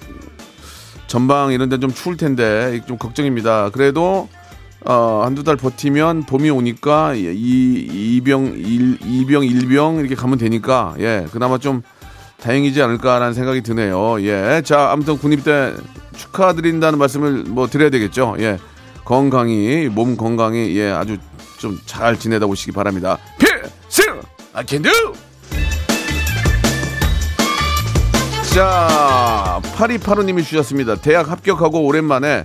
전방 1.09 1.51
이런 1.51 1.69
데좀 1.69 1.93
추울 1.93 2.17
텐데, 2.17 2.81
좀 2.87 2.99
걱정입니다. 2.99 3.71
그래도 3.71 4.29
어, 4.85 5.23
한두 5.25 5.43
달 5.43 5.57
버티면 5.57 6.27
봄이 6.27 6.51
오니까 6.51 7.15
이, 7.15 7.25
이병 7.25 8.55
일, 8.59 8.99
이병 9.05 9.45
일병 9.45 9.99
이렇게 9.99 10.15
가면 10.15 10.39
되니까 10.39 10.95
예, 10.99 11.27
그나마 11.31 11.59
좀 11.59 11.83
다행이지 12.41 12.83
않을까라는 12.83 13.35
생각이 13.35 13.63
드네요. 13.63 14.21
예. 14.23 14.63
자, 14.65 14.91
아무튼 14.91 15.19
군입대 15.19 15.75
축하드린다는 16.17 16.99
말씀을 16.99 17.45
뭐 17.49 17.67
드려야 17.67 17.91
되겠죠. 17.91 18.37
예. 18.39 18.59
건강히 19.05 19.89
몸 19.91 20.17
건강히 20.17 20.77
예, 20.79 20.91
아주 20.91 21.19
좀 21.59 21.79
잘 21.87 22.19
지내다 22.19 22.47
오시기 22.47 22.73
바랍니다. 22.73 23.19
필승! 23.39 24.21
I 24.53 24.65
can 24.67 24.83
do! 24.83 24.93
자, 28.55 29.61
8285님이 29.77 30.45
주셨습니다. 30.45 30.97
대학 30.97 31.31
합격하고 31.31 31.85
오랜만에 31.87 32.45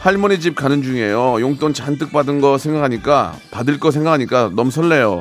할머니 0.00 0.40
집 0.40 0.56
가는 0.56 0.82
중이에요. 0.82 1.40
용돈 1.40 1.72
잔뜩 1.72 2.12
받은 2.12 2.40
거 2.40 2.58
생각하니까 2.58 3.34
받을 3.50 3.78
거 3.78 3.90
생각하니까 3.90 4.50
너무 4.54 4.70
설레요. 4.70 5.20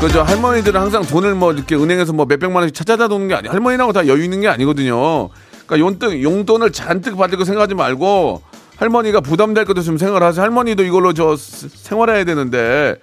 그저 0.00 0.22
할머니들은 0.22 0.78
항상 0.80 1.02
돈을 1.04 1.34
뭐 1.34 1.52
이렇게 1.52 1.74
은행에서 1.74 2.12
뭐 2.12 2.26
몇백만 2.26 2.62
원씩 2.62 2.74
찾아다 2.74 3.08
놓는 3.08 3.28
게 3.28 3.34
아니 3.34 3.48
할머니라고 3.48 3.92
다 3.92 4.06
여유 4.06 4.22
있는 4.24 4.40
게 4.40 4.48
아니거든요. 4.48 5.30
그러니까 5.66 5.78
용돈 5.78 6.22
용돈을 6.22 6.70
잔뜩 6.72 7.16
받을 7.16 7.38
거 7.38 7.44
생각하지 7.44 7.74
말고 7.74 8.42
할머니가 8.76 9.20
부담될 9.20 9.64
것도 9.64 9.80
좀 9.82 9.96
생각을 9.98 10.22
하세요. 10.22 10.42
할머니도 10.42 10.84
이걸로 10.84 11.12
저 11.12 11.34
생활해야 11.36 12.24
되는데 12.24 12.96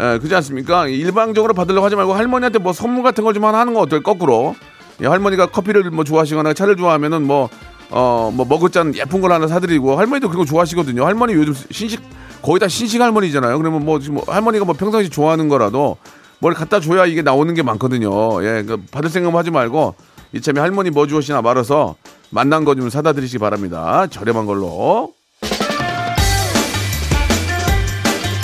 에, 0.00 0.18
그렇지 0.18 0.34
않습니까? 0.36 0.88
일방적으로 0.88 1.52
받으려고 1.54 1.84
하지 1.84 1.96
말고 1.96 2.14
할머니한테 2.14 2.58
뭐 2.58 2.72
선물 2.72 3.02
같은 3.04 3.24
걸 3.24 3.34
좀 3.34 3.44
하나 3.44 3.60
하는 3.60 3.74
거 3.74 3.80
어떨 3.80 4.02
거꾸로 4.02 4.56
예, 5.02 5.06
할머니가 5.06 5.46
커피를 5.46 5.90
뭐 5.90 6.02
좋아하시거나 6.02 6.54
차를 6.54 6.76
좋아하면은 6.76 7.26
뭐 7.26 7.50
어, 7.90 8.32
뭐 8.34 8.46
먹을잔 8.46 8.94
예쁜 8.96 9.20
걸 9.20 9.32
하나 9.32 9.46
사드리고 9.46 9.96
할머니도 9.96 10.28
그거 10.30 10.44
좋아하시거든요. 10.44 11.04
할머니 11.06 11.34
요즘 11.34 11.54
신식 11.70 12.00
거의 12.42 12.58
다 12.58 12.68
신식 12.68 13.00
할머니잖아요. 13.00 13.58
그러면 13.58 13.84
뭐 13.84 14.00
지금 14.00 14.16
뭐 14.16 14.24
할머니가 14.26 14.64
뭐 14.64 14.74
평상시 14.74 15.10
좋아하는 15.10 15.48
거라도 15.48 15.98
뭘 16.40 16.54
갖다 16.54 16.80
줘야 16.80 17.04
이게 17.06 17.22
나오는 17.22 17.52
게 17.54 17.62
많거든요. 17.62 18.42
예, 18.44 18.62
그 18.62 18.76
받을 18.90 19.10
생각 19.10 19.34
하지 19.34 19.50
말고 19.50 19.94
이참에 20.32 20.60
할머니 20.60 20.90
뭐 20.90 21.06
주시나 21.06 21.42
말아서 21.42 21.96
만난 22.30 22.64
거 22.64 22.74
좀 22.74 22.90
사다 22.90 23.12
드리시기 23.12 23.38
바랍니다. 23.38 24.06
저렴한 24.08 24.46
걸로. 24.46 25.12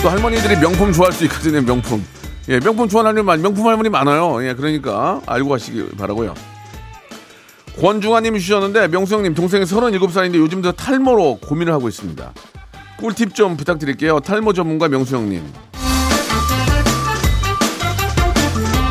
또 0.03 0.09
할머니들이 0.11 0.57
명품 0.57 0.93
좋아할 0.93 1.13
수 1.13 1.25
있거든요. 1.25 1.63
명품. 1.63 2.05
예, 2.49 2.61
명품 2.61 2.89
좋아하는 2.89 3.17
할머니, 3.17 3.43
명품 3.43 3.67
할머니 3.67 3.89
많아요. 3.89 4.45
예, 4.47 4.55
그러니까 4.55 5.21
알고 5.27 5.49
가시기 5.49 5.89
바라고요. 5.97 6.35
권중아님이 7.81 8.39
주셨는데 8.41 8.89
명수 8.89 9.15
형님 9.15 9.35
동생이 9.35 9.65
37살인데 9.65 10.35
요즘 10.37 10.63
도 10.63 10.73
탈모로 10.73 11.39
고민을 11.43 11.73
하고 11.73 11.89
있습니다. 11.89 12.33
꿀팁 12.99 13.35
좀 13.35 13.57
부탁드릴게요. 13.57 14.21
탈모 14.21 14.53
전문가 14.53 14.89
명수 14.89 15.17
형님. 15.17 15.43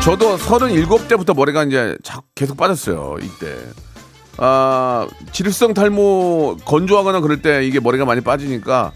저도 0.04 0.36
37대부터 0.36 1.34
머리가 1.34 1.64
이제 1.64 1.96
계속 2.34 2.58
빠졌어요. 2.58 3.16
이때. 3.22 3.56
아, 4.36 5.06
질성 5.32 5.72
탈모 5.72 6.58
건조하거나 6.66 7.20
그럴 7.20 7.40
때 7.40 7.64
이게 7.64 7.80
머리가 7.80 8.04
많이 8.04 8.20
빠지니까 8.20 8.92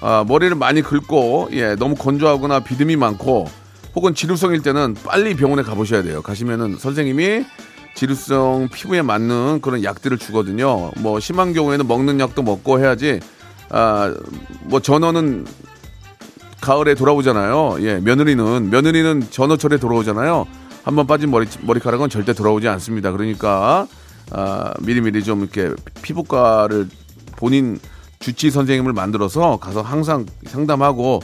아, 0.00 0.24
머리를 0.28 0.54
많이 0.54 0.80
긁고 0.80 1.48
예, 1.54 1.74
너무 1.74 1.96
건조하거나 1.96 2.60
비듬이 2.60 2.94
많고 2.94 3.48
혹은 3.96 4.14
지루성일 4.14 4.62
때는 4.62 4.94
빨리 5.04 5.34
병원에 5.34 5.64
가보셔야 5.64 6.04
돼요. 6.04 6.22
가시면은 6.22 6.76
선생님이 6.78 7.44
지루성 7.96 8.68
피부에 8.72 9.02
맞는 9.02 9.60
그런 9.60 9.82
약들을 9.82 10.18
주거든요. 10.18 10.92
뭐 10.98 11.18
심한 11.18 11.52
경우에는 11.52 11.88
먹는 11.88 12.20
약도 12.20 12.42
먹고 12.42 12.78
해야지. 12.78 13.18
아, 13.70 14.14
뭐 14.60 14.78
전어는 14.78 15.46
가을에 16.64 16.94
돌아오잖아요. 16.94 17.76
예, 17.80 18.00
며느리는 18.00 18.70
며느리는 18.70 19.26
전어철에 19.30 19.76
돌아오잖아요. 19.76 20.46
한번 20.82 21.06
빠진 21.06 21.30
머리 21.30 21.46
머리카락은 21.60 22.08
절대 22.08 22.32
돌아오지 22.32 22.68
않습니다. 22.68 23.12
그러니까 23.12 23.86
아, 24.30 24.72
미리미리 24.80 25.22
좀 25.22 25.42
이렇게 25.42 25.70
피부과를 26.02 26.88
본인 27.36 27.78
주치 28.18 28.50
선생님을 28.50 28.94
만들어서 28.94 29.58
가서 29.58 29.82
항상 29.82 30.24
상담하고 30.46 31.20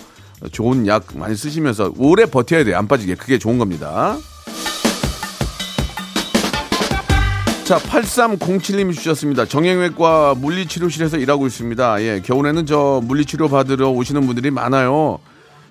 좋은 0.52 0.86
약 0.86 1.06
많이 1.14 1.34
쓰시면서 1.34 1.94
오래 1.96 2.26
버텨야 2.26 2.64
돼요. 2.64 2.76
안 2.76 2.86
빠지게. 2.86 3.14
그게 3.14 3.38
좋은 3.38 3.56
겁니다. 3.56 4.18
자, 7.64 7.78
8307님이 7.78 8.92
주셨습니다. 8.94 9.46
정형외과 9.46 10.34
물리치료실에서 10.36 11.18
일하고 11.18 11.46
있습니다. 11.46 12.02
예, 12.02 12.20
겨울에는 12.20 12.66
저 12.66 13.00
물리치료 13.04 13.48
받으러 13.48 13.90
오시는 13.90 14.26
분들이 14.26 14.50
많아요. 14.50 15.20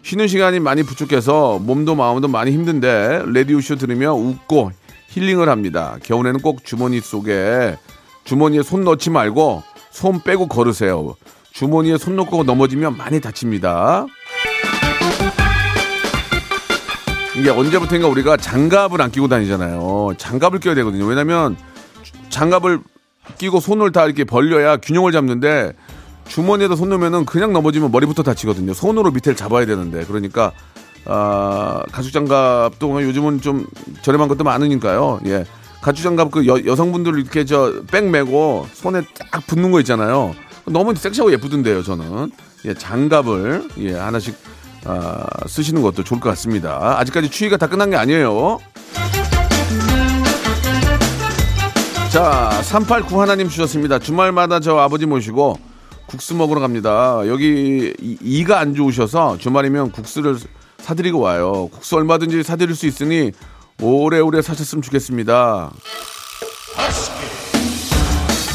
쉬는 0.02 0.28
시간이 0.28 0.60
많이 0.60 0.84
부족해서 0.84 1.60
몸도 1.60 1.96
마음도 1.96 2.28
많이 2.28 2.52
힘든데 2.52 3.24
레디오쇼 3.28 3.76
들으며 3.76 4.14
웃고 4.14 4.72
힐링을 5.10 5.50
합니다. 5.50 5.98
겨울에는 6.04 6.40
꼭 6.42 6.64
주머니 6.64 7.00
속에 7.00 7.78
주머니에 8.24 8.64
손 8.64 8.84
넣지 8.84 9.10
말고 9.10 9.64
손 9.92 10.22
빼고 10.22 10.48
걸으세요. 10.48 11.16
주머니에 11.52 11.98
손 11.98 12.16
넣고 12.16 12.44
넘어지면 12.44 12.98
많이 12.98 13.20
다칩니다. 13.20 14.06
이게 17.36 17.50
언제부터인가 17.50 18.08
우리가 18.08 18.38
장갑을 18.38 19.02
안 19.02 19.12
끼고 19.12 19.28
다니잖아요. 19.28 20.14
장갑을 20.18 20.60
껴야 20.60 20.76
되거든요. 20.76 21.06
왜냐면 21.06 21.56
장갑을 22.30 22.82
끼고 23.38 23.60
손을 23.60 23.92
다 23.92 24.06
이렇게 24.06 24.24
벌려야 24.24 24.78
균형을 24.78 25.12
잡는데 25.12 25.74
주머니에다 26.30 26.76
손 26.76 26.90
넣으면은 26.90 27.26
그냥 27.26 27.52
넘어지면 27.52 27.92
머리부터 27.92 28.24
다치거든요. 28.24 28.74
손으로 28.74 29.12
밑에를 29.12 29.36
잡아야 29.36 29.66
되는데 29.66 30.06
그러니까 30.06 30.52
아, 31.06 31.82
가죽 31.92 32.14
장갑도 32.14 33.04
요즘은 33.04 33.42
좀 33.42 33.66
저렴한 34.04 34.28
것도 34.30 34.44
많으니까요. 34.44 35.20
예. 35.26 35.44
가죽 35.82 36.04
장갑 36.04 36.30
그 36.32 36.46
여, 36.46 36.64
여성분들 36.66 37.18
이렇게 37.20 37.46
저 37.46 37.82
백 37.90 38.10
메고 38.10 38.68
손에 38.74 39.02
딱 39.32 39.46
붙는 39.48 39.72
거 39.72 39.80
있잖아요. 39.80 40.36
너무 40.66 40.94
섹시하고 40.94 41.32
예쁘던데요, 41.34 41.82
저는. 41.84 42.32
예, 42.66 42.74
장갑을 42.74 43.70
예, 43.80 43.96
하나씩 43.96 44.36
아, 44.86 45.26
쓰시는 45.48 45.82
것도 45.82 46.04
좋을 46.04 46.20
것 46.20 46.30
같습니다. 46.30 47.00
아직까지 47.00 47.30
추위가 47.32 47.58
다 47.58 47.68
끝난 47.68 47.90
게 47.90 47.96
아니에요. 47.96 48.60
자, 52.12 52.50
389 52.64 53.22
하나님 53.22 53.50
주셨습니다. 53.50 54.00
주말마다 54.00 54.60
저 54.60 54.78
아버지 54.78 55.06
모시고 55.06 55.60
국수 56.10 56.34
먹으러 56.36 56.60
갑니다. 56.60 57.22
여기 57.28 57.94
이, 58.02 58.44
가 58.44 58.60
안 58.60 58.74
좋으셔서 58.74 59.38
주말이면 59.38 59.92
국수를 59.92 60.38
사드리고 60.80 61.20
와요. 61.20 61.70
국수 61.72 61.96
얼마든지 61.98 62.42
사드릴 62.44 62.76
수 62.76 62.88
있으니 62.88 63.32
오래오래 63.82 64.42
사셨으면 64.42 64.82
좋겠습니다. 64.82 65.72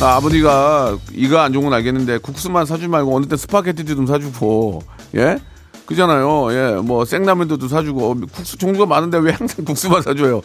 아, 0.03 0.17
아버지가 0.17 0.99
이가 1.15 1.45
안 1.45 1.53
좋은 1.53 1.65
건 1.65 1.75
알겠는데 1.75 2.19
국수만 2.19 2.67
사주지 2.67 2.89
말고 2.89 3.17
어느 3.17 3.27
때 3.27 3.37
스파게티도 3.37 3.95
좀 3.95 4.07
사주고 4.07 4.83
예 5.15 5.39
그잖아요 5.87 6.53
예뭐 6.53 7.05
생라면도 7.05 7.57
좀 7.57 7.69
사주고 7.69 8.17
국수 8.33 8.59
종류가 8.59 8.87
많은데 8.87 9.19
왜 9.19 9.33
항상 9.33 9.65
국수만 9.65 10.03
사줘요 10.03 10.43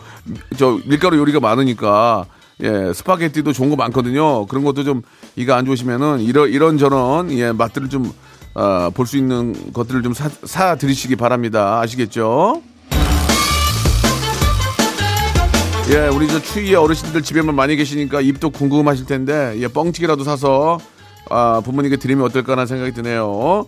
저 0.58 0.80
밀가루 0.86 1.18
요리가 1.18 1.40
많으니까 1.40 2.26
예, 2.62 2.92
스파게티도 2.94 3.54
좋은 3.54 3.70
거 3.70 3.78
많거든요. 3.78 4.46
그런 4.48 4.66
것도 4.66 4.84
좀 4.84 5.02
이가 5.36 5.56
안 5.56 5.66
좋으시면은 5.66 6.20
이런 6.22 6.50
이런 6.50 6.78
저런 6.78 7.32
예 7.32 7.52
맛들을 7.52 7.90
좀 7.90 8.12
어, 8.56 8.90
볼 8.94 9.06
수 9.06 9.18
있는 9.18 9.72
것들을 9.74 10.02
좀 10.04 10.14
사, 10.14 10.30
사 10.44 10.76
드리시기 10.76 11.16
바랍니다. 11.16 11.80
아시겠죠? 11.80 12.62
예, 15.92 16.08
우리 16.08 16.28
저 16.28 16.40
추위에 16.40 16.76
어르신들 16.76 17.24
집에만 17.24 17.56
많이 17.56 17.76
계시니까 17.76 18.22
입도 18.22 18.52
궁금하실 18.52 19.06
텐데 19.08 19.56
예, 19.58 19.68
뻥튀기라도 19.68 20.24
사서 20.24 20.80
아, 21.32 21.62
부모님께 21.64 21.98
드리면 21.98 22.26
어떨까라는 22.26 22.68
생각이 22.68 22.92
드네요. 22.94 23.66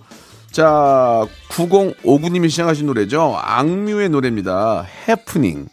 자, 0.52 1.26
9059님이 1.50 2.50
시작하신 2.50 2.86
노래죠. 2.88 3.38
악뮤의 3.42 4.10
노래입니다. 4.10 4.86
해프닝. 5.08 5.68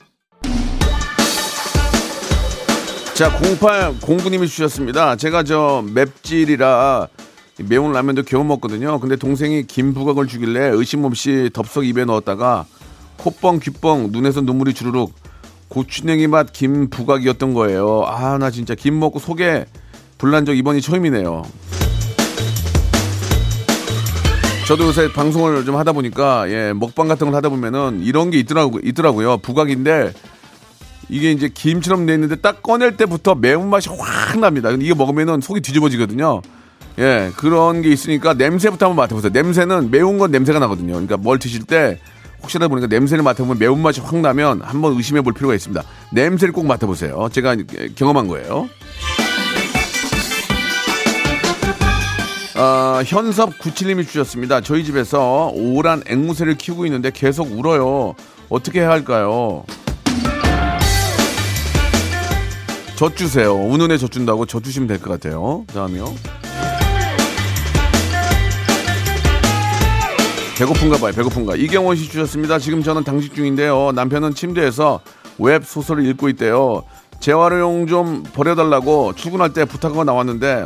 자, 3.18 3.32
0809님이 3.32 4.46
주셨습니다. 4.46 5.16
제가 5.16 5.42
저 5.42 5.84
맵찔이라 5.92 7.08
매운 7.68 7.92
라면도 7.92 8.22
겨우 8.22 8.44
먹거든요. 8.44 9.00
근데 9.00 9.16
동생이 9.16 9.64
김부각을 9.64 10.28
주길래 10.28 10.68
의심 10.68 11.04
없이 11.04 11.50
덥석 11.52 11.84
입에 11.84 12.04
넣었다가 12.04 12.64
콧뻥, 13.16 13.58
귓뻥, 13.58 14.10
눈에서 14.12 14.42
눈물이 14.42 14.72
주르륵 14.72 15.12
고추냉이 15.66 16.28
맛 16.28 16.52
김부각이었던 16.52 17.54
거예요. 17.54 18.04
아, 18.06 18.38
나 18.38 18.52
진짜 18.52 18.76
김 18.76 19.00
먹고 19.00 19.18
속에 19.18 19.66
불난 20.16 20.46
적 20.46 20.56
이번이 20.56 20.80
처음이네요. 20.80 21.42
저도 24.68 24.86
요새 24.86 25.12
방송을 25.12 25.64
좀 25.64 25.74
하다 25.74 25.90
보니까 25.90 26.48
예, 26.52 26.72
먹방 26.72 27.08
같은 27.08 27.26
걸 27.26 27.34
하다 27.34 27.48
보면은 27.48 28.00
이런 28.00 28.30
게 28.30 28.38
있더라고 28.38 28.78
있더라고요. 28.78 29.38
부각인데 29.38 30.12
이게 31.08 31.32
이제 31.32 31.48
김처럼 31.48 32.06
돼 32.06 32.14
있는데 32.14 32.36
딱 32.36 32.62
꺼낼 32.62 32.96
때부터 32.96 33.34
매운맛이 33.34 33.88
확 33.90 34.38
납니다. 34.38 34.70
근데 34.70 34.84
이거 34.84 34.94
먹으면은 34.94 35.40
속이 35.40 35.60
뒤집어지거든요. 35.60 36.42
예, 36.98 37.30
그런 37.36 37.80
게 37.82 37.90
있으니까 37.90 38.34
냄새부터 38.34 38.86
한번 38.86 39.04
맡아보세요. 39.04 39.30
냄새는 39.32 39.90
매운 39.90 40.18
건 40.18 40.30
냄새가 40.30 40.58
나거든요. 40.58 40.94
그러니까 40.94 41.16
뭘 41.16 41.38
드실 41.38 41.64
때 41.64 41.98
혹시나 42.42 42.68
보니까 42.68 42.86
냄새를 42.88 43.22
맡아보면 43.24 43.58
매운맛이 43.58 44.00
확 44.00 44.16
나면 44.16 44.62
한번 44.62 44.94
의심해 44.94 45.20
볼 45.22 45.32
필요가 45.32 45.54
있습니다. 45.54 45.82
냄새를 46.12 46.52
꼭 46.52 46.66
맡아보세요. 46.66 47.28
제가 47.32 47.56
경험한 47.94 48.28
거예요. 48.28 48.68
어, 52.56 53.00
현섭 53.06 53.56
97님이 53.58 54.04
주셨습니다. 54.04 54.60
저희 54.60 54.82
집에서 54.82 55.52
오란 55.54 56.02
앵무새를 56.06 56.56
키우고 56.58 56.86
있는데 56.86 57.12
계속 57.12 57.56
울어요. 57.56 58.14
어떻게 58.48 58.80
해야 58.80 58.90
할까요? 58.90 59.64
젖 62.98 63.16
주세요. 63.16 63.54
우는 63.54 63.92
애 63.92 63.98
젖 63.98 64.10
준다고 64.10 64.44
젖 64.44 64.64
주시면 64.64 64.88
될 64.88 64.98
것 64.98 65.10
같아요. 65.10 65.64
다음이요. 65.72 66.14
배고픈가 70.58 70.98
봐요. 70.98 71.12
배고픈가. 71.12 71.54
이경원 71.54 71.94
씨 71.96 72.08
주셨습니다. 72.10 72.58
지금 72.58 72.82
저는 72.82 73.04
당직 73.04 73.34
중인데요. 73.36 73.92
남편은 73.92 74.34
침대에서 74.34 75.00
웹 75.38 75.62
소설을 75.64 76.04
읽고 76.06 76.28
있대요. 76.30 76.82
재활용 77.20 77.86
좀 77.86 78.24
버려달라고 78.24 79.14
출근할 79.14 79.52
때 79.52 79.64
부탁하고 79.64 80.02
나왔는데 80.02 80.64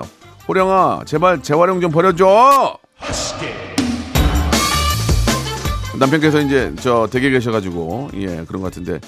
호령아 0.48 1.02
제발 1.04 1.42
재활용 1.42 1.82
좀 1.82 1.90
버려줘. 1.90 2.78
남편께서 5.98 6.40
이제 6.40 6.72
저 6.80 7.06
댁에 7.10 7.28
계셔가지고 7.28 8.10
예 8.14 8.26
그런 8.48 8.62
것 8.62 8.72
같은데 8.72 8.98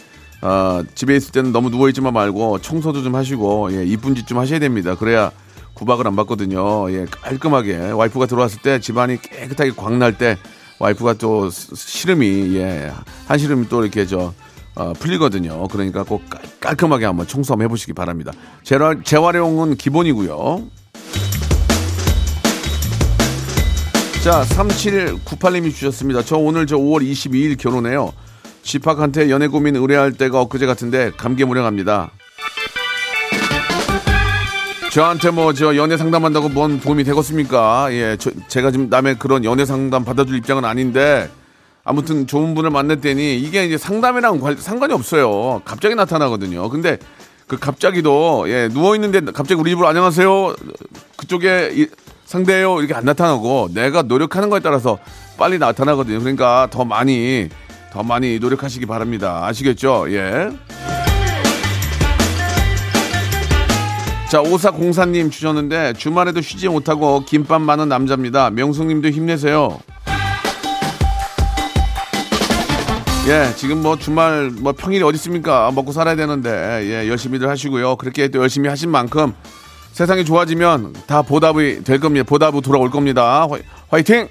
아, 0.46 0.84
집에 0.94 1.16
있을 1.16 1.32
때는 1.32 1.52
너무 1.52 1.70
누워 1.70 1.88
있지만 1.88 2.12
말고 2.12 2.58
청소도 2.60 3.02
좀 3.02 3.14
하시고 3.14 3.72
예 3.72 3.84
이쁜 3.86 4.14
짓 4.14 4.26
좀 4.26 4.38
하셔야 4.38 4.58
됩니다. 4.58 4.94
그래야 4.94 5.30
구박을 5.72 6.06
안 6.06 6.16
받거든요. 6.16 6.90
예 6.92 7.06
깔끔하게 7.10 7.90
와이프가 7.92 8.26
들어왔을 8.26 8.60
때 8.60 8.78
집안이 8.78 9.20
깨끗하게 9.22 9.72
광날 9.74 10.18
때 10.18 10.36
와이프가 10.80 11.14
또 11.14 11.48
시름이 11.50 12.54
예 12.56 12.92
한 13.26 13.38
시름이 13.38 13.68
또 13.70 13.82
이렇게 13.82 14.04
저 14.06 14.34
어, 14.74 14.92
풀리거든요. 14.92 15.66
그러니까 15.68 16.02
꼭 16.02 16.22
깔 16.60 16.76
끔하게 16.76 17.06
한번 17.06 17.26
청소 17.26 17.52
한번 17.54 17.64
해보시기 17.66 17.92
바랍니다. 17.94 18.32
재활, 18.64 19.02
재활용은 19.02 19.76
기본이고요. 19.76 20.62
자, 24.22 24.42
3798님이 24.42 25.70
주셨습니다. 25.74 26.22
저 26.22 26.36
오늘 26.38 26.66
저 26.66 26.76
5월 26.76 27.02
22일 27.02 27.58
결혼해요. 27.58 28.12
집학한테 28.64 29.30
연애 29.30 29.46
고민 29.46 29.76
의뢰할 29.76 30.12
때가 30.12 30.40
엊그제 30.40 30.66
같은데 30.66 31.12
감개무량합니다. 31.16 32.10
저한테 34.90 35.30
뭐 35.30 35.52
저 35.52 35.76
연애 35.76 35.96
상담한다고 35.96 36.48
뭔 36.48 36.80
도움이 36.80 37.04
되겠습니까? 37.04 37.88
예, 37.90 38.16
저, 38.18 38.30
제가 38.48 38.70
지금 38.70 38.88
남의 38.88 39.18
그런 39.18 39.44
연애 39.44 39.64
상담 39.64 40.04
받아줄 40.04 40.36
입장은 40.38 40.64
아닌데 40.64 41.28
아무튼 41.84 42.26
좋은 42.26 42.54
분을 42.54 42.70
만났더니 42.70 43.36
이게 43.38 43.66
이제 43.66 43.76
상담이랑 43.76 44.40
관, 44.40 44.56
상관이 44.56 44.94
없어요. 44.94 45.60
갑자기 45.64 45.94
나타나거든요. 45.94 46.68
근데 46.70 46.98
그 47.46 47.58
갑자기도 47.58 48.44
예, 48.48 48.68
누워 48.68 48.94
있는데 48.94 49.20
갑자기 49.20 49.60
우리 49.60 49.70
집으로 49.70 49.86
안녕하세요. 49.88 50.54
그쪽에 51.16 51.72
이, 51.74 51.86
상대요 52.24 52.78
이렇게 52.78 52.94
안 52.94 53.04
나타나고 53.04 53.68
내가 53.74 54.02
노력하는 54.02 54.48
거에 54.48 54.60
따라서 54.60 54.98
빨리 55.36 55.58
나타나거든요. 55.58 56.20
그러니까 56.20 56.68
더 56.70 56.84
많이 56.84 57.48
더 57.94 58.02
많이 58.02 58.40
노력하시기 58.40 58.86
바랍니다. 58.86 59.46
아시겠죠? 59.46 60.06
예. 60.08 60.50
자, 64.28 64.40
오사공사님 64.40 65.30
주셨는데 65.30 65.92
주말에도 65.92 66.40
쉬지 66.40 66.68
못하고 66.68 67.24
김밥 67.24 67.60
많은 67.60 67.88
남자입니다. 67.88 68.50
명숙님도 68.50 69.10
힘내세요. 69.10 69.78
예, 73.28 73.54
지금 73.54 73.80
뭐 73.80 73.96
주말 73.96 74.50
뭐 74.50 74.72
평일이 74.72 75.04
어디 75.04 75.14
있습니까? 75.14 75.70
먹고 75.72 75.92
살아야 75.92 76.16
되는데 76.16 76.50
예, 76.82 77.08
열심히들 77.08 77.48
하시고요. 77.48 77.94
그렇게 77.94 78.26
또 78.26 78.40
열심히 78.40 78.68
하신 78.68 78.90
만큼 78.90 79.32
세상이 79.92 80.24
좋아지면 80.24 80.94
다 81.06 81.22
보답이 81.22 81.84
될 81.84 82.00
겁니다. 82.00 82.24
보답이 82.28 82.60
돌아올 82.60 82.90
겁니다. 82.90 83.46
화이팅! 83.88 84.26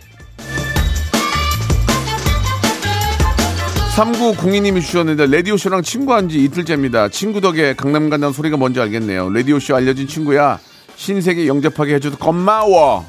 3902님이 3.95 4.81
주셨는데 4.81 5.27
레디오쇼랑 5.27 5.83
친구한 5.83 6.27
지 6.27 6.43
이틀째입니다. 6.43 7.09
친구 7.09 7.41
덕에 7.41 7.75
강남 7.75 8.09
간다는 8.09 8.33
소리가 8.33 8.57
뭔지 8.57 8.79
알겠네요. 8.81 9.29
레디오쇼 9.29 9.75
알려진 9.75 10.07
친구야. 10.07 10.59
신세계 10.95 11.47
영접하게 11.47 11.95
해줘서 11.95 12.17
고마워. 12.17 13.05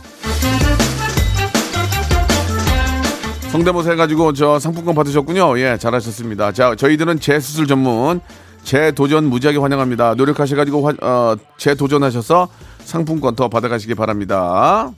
성대모사 3.50 3.92
해가지고 3.92 4.34
저 4.34 4.58
상품권 4.58 4.94
받으셨군요. 4.94 5.58
예, 5.58 5.78
잘하셨습니다. 5.78 6.52
자, 6.52 6.74
저희들은 6.74 7.20
재수술 7.20 7.66
전문 7.66 8.20
재도전 8.64 9.24
무지하게 9.24 9.58
환영합니다. 9.58 10.14
노력하셔가지고 10.14 10.86
화, 10.86 10.94
어, 11.06 11.36
재도전하셔서 11.56 12.48
상품권 12.80 13.36
더 13.36 13.48
받아가시기 13.48 13.94
바랍니다. 13.94 14.90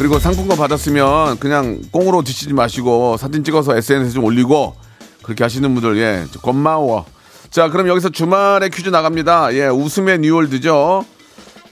그리고 0.00 0.18
상품권 0.18 0.56
받았으면 0.56 1.38
그냥 1.40 1.78
꽁으로 1.90 2.22
드시지 2.22 2.54
마시고 2.54 3.18
사진 3.18 3.44
찍어서 3.44 3.76
SNS에 3.76 4.14
좀 4.14 4.24
올리고 4.24 4.74
그렇게 5.22 5.44
하시는 5.44 5.74
분들 5.74 5.98
예 5.98 6.24
고마워. 6.40 7.04
자 7.50 7.68
그럼 7.68 7.86
여기서 7.86 8.08
주말에 8.08 8.70
퀴즈 8.70 8.88
나갑니다. 8.88 9.52
예 9.52 9.66
웃음의 9.66 10.20
뉴월드죠. 10.20 11.04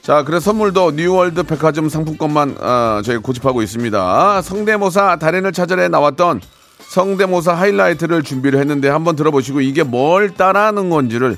자 0.03 0.23
그래서 0.25 0.51
선물도 0.51 0.91
뉴월드 0.91 1.41
백화점 1.41 1.89
상품권만 1.89 2.57
어, 2.59 3.01
저희 3.03 3.17
고집하고 3.17 3.63
있습니다. 3.63 4.43
성대모사 4.43 5.15
달인을 5.15 5.51
찾아내 5.51 5.87
나왔던 5.87 6.41
성대모사 6.87 7.55
하이라이트를 7.55 8.21
준비를 8.21 8.59
했는데 8.59 8.89
한번 8.89 9.15
들어보시고 9.15 9.61
이게 9.61 9.81
뭘 9.81 10.35
따라하는 10.35 10.91
건지를 10.91 11.35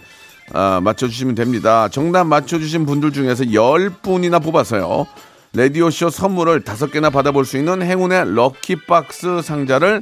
어, 0.54 0.82
맞춰주시면 0.82 1.36
됩니다. 1.36 1.88
정답 1.88 2.26
맞춰주신 2.26 2.86
분들 2.86 3.14
중에서 3.14 3.46
10분이나 3.46 4.44
뽑아서요. 4.44 5.08
라디오쇼 5.54 6.12
선물을 6.12 6.62
다섯 6.62 6.92
개나 6.92 7.10
받아볼 7.10 7.44
수 7.44 7.58
있는 7.58 7.82
행운의 7.82 8.36
lucky 8.36 9.02
box 9.02 9.42
상자를 9.42 10.02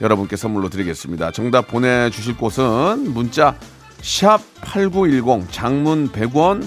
여러분께 0.00 0.36
선물로 0.36 0.70
드리겠습니다. 0.70 1.32
정답 1.32 1.68
보내주실 1.68 2.38
곳은 2.38 3.12
문자 3.12 3.56
샵 4.00 4.40
8910 4.62 5.52
장문 5.52 6.08
100원 6.12 6.66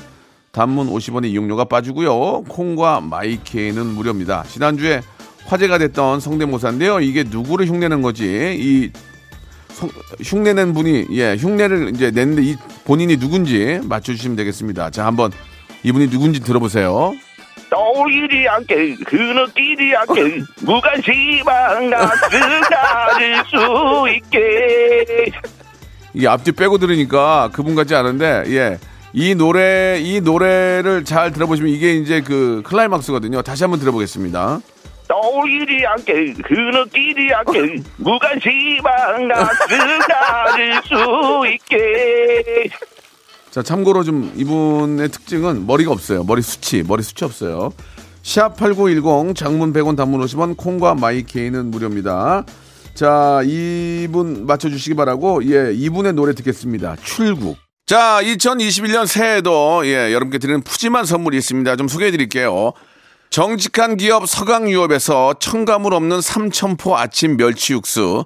단문 0.52 0.92
50원의 0.92 1.32
이용료가 1.32 1.66
빠지고요. 1.66 2.44
콩과 2.44 3.02
마이케이는 3.02 3.84
무료입니다. 3.88 4.44
지난주에 4.44 5.02
화제가 5.48 5.80
됐던 5.80 6.20
성대모사인데요. 6.20 7.00
이게 7.00 7.24
누구를 7.24 7.68
흉내낸 7.68 8.04
거지? 8.04 8.56
이 8.60 8.92
성, 9.70 9.90
흉내낸 10.22 10.76
분이 10.76 11.08
예 11.12 11.36
흉내를 11.36 11.96
이제 11.96 12.12
냈는데 12.12 12.44
이 12.44 12.56
본인이 12.86 13.18
누군지 13.18 13.80
맞춰주시면 13.86 14.36
되겠습니다. 14.38 14.92
자 14.92 15.08
한번 15.08 15.32
이분이 15.84 16.12
누군지 16.12 16.42
들어보세요. 16.42 17.16
떠올리지 17.70 18.48
않게 18.48 18.96
흐느끼지 19.08 19.94
않게 19.96 20.42
무관심한 20.62 21.90
가슴 21.90 22.40
가질 22.62 23.36
수 23.46 24.10
있게 24.16 25.32
이 26.14 26.26
앞뒤 26.28 26.52
빼고 26.52 26.78
들으니까 26.78 27.50
그분 27.54 27.76
같지 27.76 27.96
않은데 27.96 28.44
예. 28.48 28.78
이 29.14 29.34
노래 29.36 30.00
이 30.00 30.22
노래를 30.22 31.04
잘 31.04 31.32
들어보시면 31.32 31.72
이게 31.72 31.94
이제 31.94 32.22
그 32.22 32.62
클라이막스거든요. 32.66 33.42
다시 33.42 33.64
한번 33.64 33.80
들어보겠습니다. 33.80 34.60
떠올리지 35.08 35.84
않게 35.88 36.14
흐느끼지 36.46 37.30
않게 37.34 37.82
무관심한 37.98 39.28
가슴 39.28 40.00
가질 40.08 40.74
수 40.84 41.48
있게 41.54 42.70
자, 43.52 43.64
참고로 43.64 44.04
좀 44.04 44.32
이분의 44.36 45.10
특징은 45.10 45.66
머리가 45.66 45.92
없어요. 45.92 46.24
머리 46.24 46.42
수치, 46.42 46.84
머리 46.84 47.02
수치 47.02 47.26
없어요. 47.26 47.72
샵8910 48.22 49.36
장문 49.36 49.74
100원 49.74 49.98
단문 49.98 50.22
50원 50.22 50.56
콩과 50.56 50.96
마이케이는 50.96 51.72
무료입니다. 51.72 52.46
자, 52.94 53.42
이분 53.46 54.46
맞춰주시기 54.46 54.96
바라고, 54.96 55.44
예, 55.46 55.74
이분의 55.74 56.14
노래 56.14 56.34
듣겠습니다. 56.36 56.96
출국. 57.04 57.58
자, 57.86 58.20
2021년 58.22 59.08
새해에도, 59.08 59.82
예, 59.86 60.14
여러분께 60.14 60.38
드리는 60.38 60.62
푸짐한 60.62 61.06
선물이 61.06 61.38
있습니다. 61.38 61.76
좀 61.76 61.88
소개해 61.88 62.12
드릴게요. 62.12 62.74
정직한 63.32 63.96
기업 63.96 64.28
서강유업에서 64.28 65.36
첨가물 65.40 65.94
없는 65.94 66.22
삼천포 66.22 66.98
아침 66.98 67.38
멸치 67.38 67.74
육수, 67.74 68.26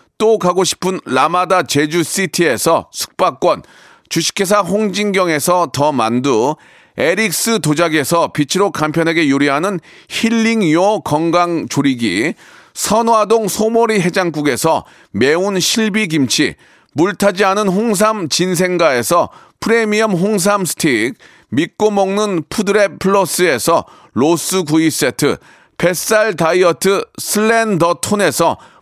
또 0.21 0.37
가고 0.37 0.63
싶은 0.63 0.99
라마다 1.03 1.63
제주시티에서 1.63 2.89
숙박권, 2.91 3.63
주식회사 4.07 4.59
홍진경에서 4.59 5.71
더 5.73 5.91
만두, 5.91 6.55
에릭스 6.95 7.59
도자기에서 7.61 8.31
빛으로 8.31 8.71
간편하게 8.71 9.31
요리하는 9.31 9.79
힐링요 10.09 10.99
건강 10.99 11.67
조리기, 11.67 12.35
선화동 12.75 13.47
소머리 13.47 13.99
해장국에서 13.99 14.85
매운 15.09 15.59
실비김치, 15.59 16.53
물타지 16.93 17.43
않은 17.43 17.67
홍삼 17.67 18.29
진생가에서 18.29 19.29
프리미엄 19.59 20.11
홍삼 20.11 20.65
스틱, 20.65 21.15
믿고 21.49 21.89
먹는 21.89 22.43
푸드랩 22.43 22.99
플러스에서 22.99 23.85
로스 24.13 24.65
구이 24.65 24.91
세트, 24.91 25.37
뱃살 25.79 26.35
다이어트 26.35 27.05
슬렌더 27.17 27.95
톤에서 28.03 28.57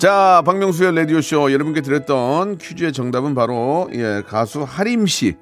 자, 0.00 0.42
박명수의 0.46 0.96
라디오쇼 0.96 1.52
여러분께 1.52 1.82
드렸던 1.82 2.56
퀴즈의 2.56 2.90
정답은 2.94 3.34
바로 3.34 3.90
예, 3.92 4.22
가수 4.26 4.64
하림 4.66 5.06
씨. 5.06 5.34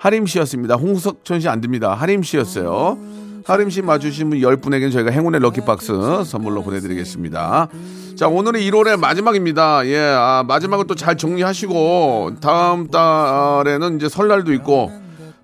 하림 0.00 0.26
씨였습니다. 0.26 0.74
홍석천 0.74 1.38
씨 1.38 1.48
안 1.48 1.60
됩니다. 1.60 1.94
하림 1.94 2.24
씨였어요. 2.24 2.98
하림 3.44 3.70
씨 3.70 3.82
맞추신 3.82 4.30
분 4.30 4.40
10분에게는 4.40 4.90
저희가 4.90 5.12
행운의 5.12 5.40
럭키박스 5.40 6.24
선물로 6.24 6.64
보내드리겠습니다. 6.64 7.68
자, 8.16 8.26
오늘은 8.26 8.58
1월의 8.58 8.98
마지막입니다. 8.98 9.86
예, 9.86 9.98
아, 10.00 10.42
마지막을 10.44 10.88
또잘 10.88 11.16
정리하시고, 11.16 12.32
다음 12.40 12.88
달에는 12.90 13.94
이제 13.94 14.08
설날도 14.08 14.52
있고, 14.54 14.90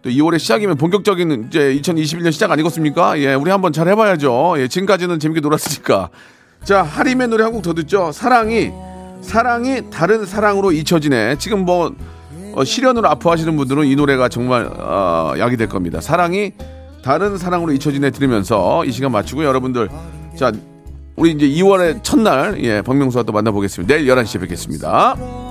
또 0.02 0.10
2월의 0.10 0.40
시작이면 0.40 0.76
본격적인 0.76 1.46
이제 1.48 1.72
2021년 1.80 2.32
시작 2.32 2.50
아니겠습니까? 2.50 3.16
예, 3.20 3.34
우리 3.34 3.48
한번 3.52 3.72
잘 3.72 3.86
해봐야죠. 3.86 4.56
예, 4.58 4.66
지금까지는 4.66 5.20
재밌게 5.20 5.40
놀았으니까. 5.40 6.10
자, 6.66 6.82
하림의 6.82 7.28
노래 7.28 7.44
한 7.44 7.52
곡 7.52 7.62
더 7.62 7.72
듣죠. 7.74 8.10
사랑이, 8.12 8.72
사랑이 9.22 9.88
다른 9.90 10.26
사랑으로 10.26 10.72
잊혀지네. 10.72 11.36
지금 11.38 11.64
뭐, 11.64 11.94
어, 12.54 12.64
시련으로 12.64 13.08
아파하시는 13.08 13.56
분들은 13.56 13.86
이 13.86 13.94
노래가 13.94 14.28
정말, 14.28 14.66
어, 14.66 15.34
약이 15.38 15.56
될 15.56 15.68
겁니다. 15.68 16.00
사랑이 16.00 16.52
다른 17.02 17.38
사랑으로 17.38 17.72
잊혀지네 17.72 18.10
들으면서 18.10 18.84
이 18.84 18.90
시간 18.90 19.12
마치고 19.12 19.44
여러분들, 19.44 19.88
자, 20.36 20.50
우리 21.14 21.30
이제 21.32 21.46
2월의 21.48 22.02
첫날, 22.02 22.62
예, 22.64 22.82
박명수와 22.82 23.22
또 23.22 23.32
만나보겠습니다. 23.32 23.94
내일 23.94 24.08
11시에 24.08 24.40
뵙겠습니다. 24.40 25.45